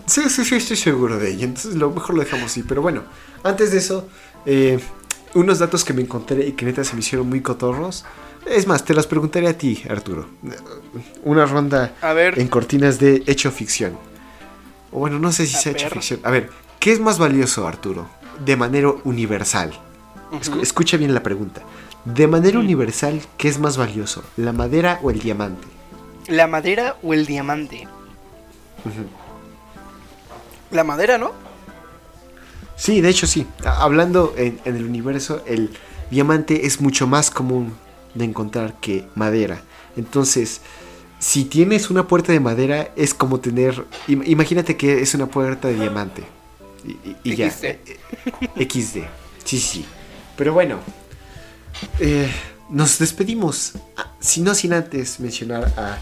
[0.07, 1.45] Sí, sí, sí, estoy seguro de ello.
[1.45, 2.63] Entonces, lo mejor lo dejamos así.
[2.63, 3.03] Pero bueno,
[3.43, 4.09] antes de eso,
[4.47, 4.81] eh,
[5.35, 8.07] unos datos que me encontré y que neta se me hicieron muy cotorros.
[8.47, 10.27] Es más, te las preguntaré a ti, Arturo.
[11.25, 12.39] Una ronda A ver.
[12.39, 13.99] en cortinas de hecho ficción.
[14.91, 16.21] O bueno, no sé si A sea hecho ficción.
[16.23, 18.09] A ver, ¿qué es más valioso, Arturo?
[18.45, 19.73] De manera universal.
[20.63, 21.63] Escucha bien la pregunta.
[22.05, 24.23] De manera universal, ¿qué es más valioso?
[24.37, 25.67] ¿La madera o el diamante?
[26.29, 27.87] ¿La madera o el diamante?
[30.71, 31.33] La madera, ¿no?
[32.77, 33.47] Sí, de hecho sí.
[33.65, 35.71] Hablando en, en el universo, el
[36.11, 37.75] diamante es mucho más común
[38.15, 39.63] de encontrar que madera.
[39.97, 40.61] Entonces,
[41.19, 43.85] si tienes una puerta de madera, es como tener...
[44.07, 46.23] im- imagínate que es una puerta de diamante.
[46.85, 47.51] Y, y- y ya.
[47.51, 47.65] XD.
[47.65, 47.81] Eh,
[48.57, 48.99] eh, XD.
[49.45, 49.85] Sí, sí.
[50.37, 50.79] Pero bueno.
[52.01, 52.31] eh,
[52.71, 53.73] nos despedimos.
[53.97, 55.99] Ah, Si no sin antes mencionar a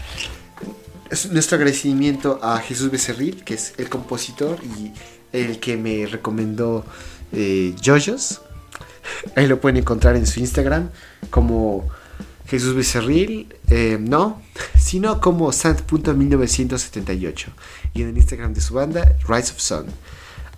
[1.09, 4.91] es nuestro agradecimiento a Jesús Becerril, que es el compositor y
[5.31, 6.83] el que me recomendó
[7.31, 8.41] eh, Jojos.
[9.35, 10.89] Ahí lo pueden encontrar en su Instagram
[11.29, 11.87] como
[12.47, 14.41] Jesús Becerril, eh, no,
[14.79, 17.45] sino como Sant.1978
[17.93, 19.85] y en el Instagram de su banda Rise of Sun.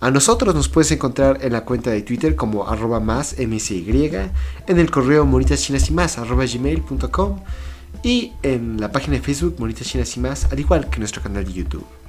[0.00, 4.10] A nosotros nos puedes encontrar en la cuenta de Twitter como arroba más msy,
[4.66, 7.40] en el correo monitas chinas y más arroba gmail.com
[8.02, 11.44] y en la página de Facebook Monitas Chinas y más, al igual que nuestro canal
[11.44, 11.99] de YouTube.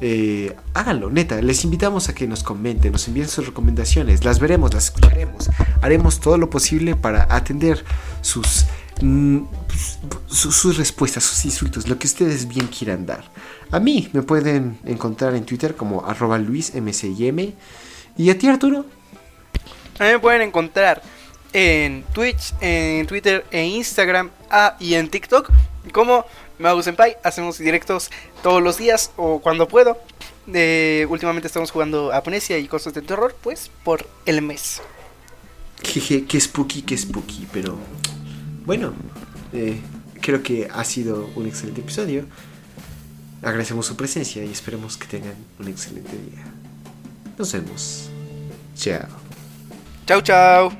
[0.00, 4.72] Eh, háganlo, neta, les invitamos a que nos comenten, nos envíen sus recomendaciones, las veremos,
[4.72, 5.50] las escucharemos,
[5.82, 7.84] haremos todo lo posible para atender
[8.20, 8.66] sus,
[9.00, 9.40] mm,
[10.28, 13.24] sus respuestas, sus insultos, lo que ustedes bien quieran dar.
[13.72, 17.52] A mí me pueden encontrar en Twitter como arroba luismcim
[18.16, 18.84] y a ti Arturo.
[19.98, 21.02] A mí me pueden encontrar
[21.52, 25.50] en Twitch, en Twitter e Instagram ah, y en TikTok
[25.92, 26.24] como
[26.58, 27.16] Mago Senpai.
[27.22, 28.10] Hacemos directos
[28.42, 29.98] todos los días o cuando puedo.
[30.52, 34.80] Eh, últimamente estamos jugando a Amnesia y cosas de terror, pues por el mes.
[35.82, 37.78] Jeje, qué spooky, qué spooky, pero
[38.64, 38.92] bueno,
[39.52, 39.78] eh,
[40.20, 42.24] creo que ha sido un excelente episodio.
[43.42, 46.44] Agradecemos su presencia y esperemos que tengan un excelente día.
[47.38, 48.10] Nos vemos.
[48.74, 49.06] Chao.
[50.06, 50.72] Chau, chau.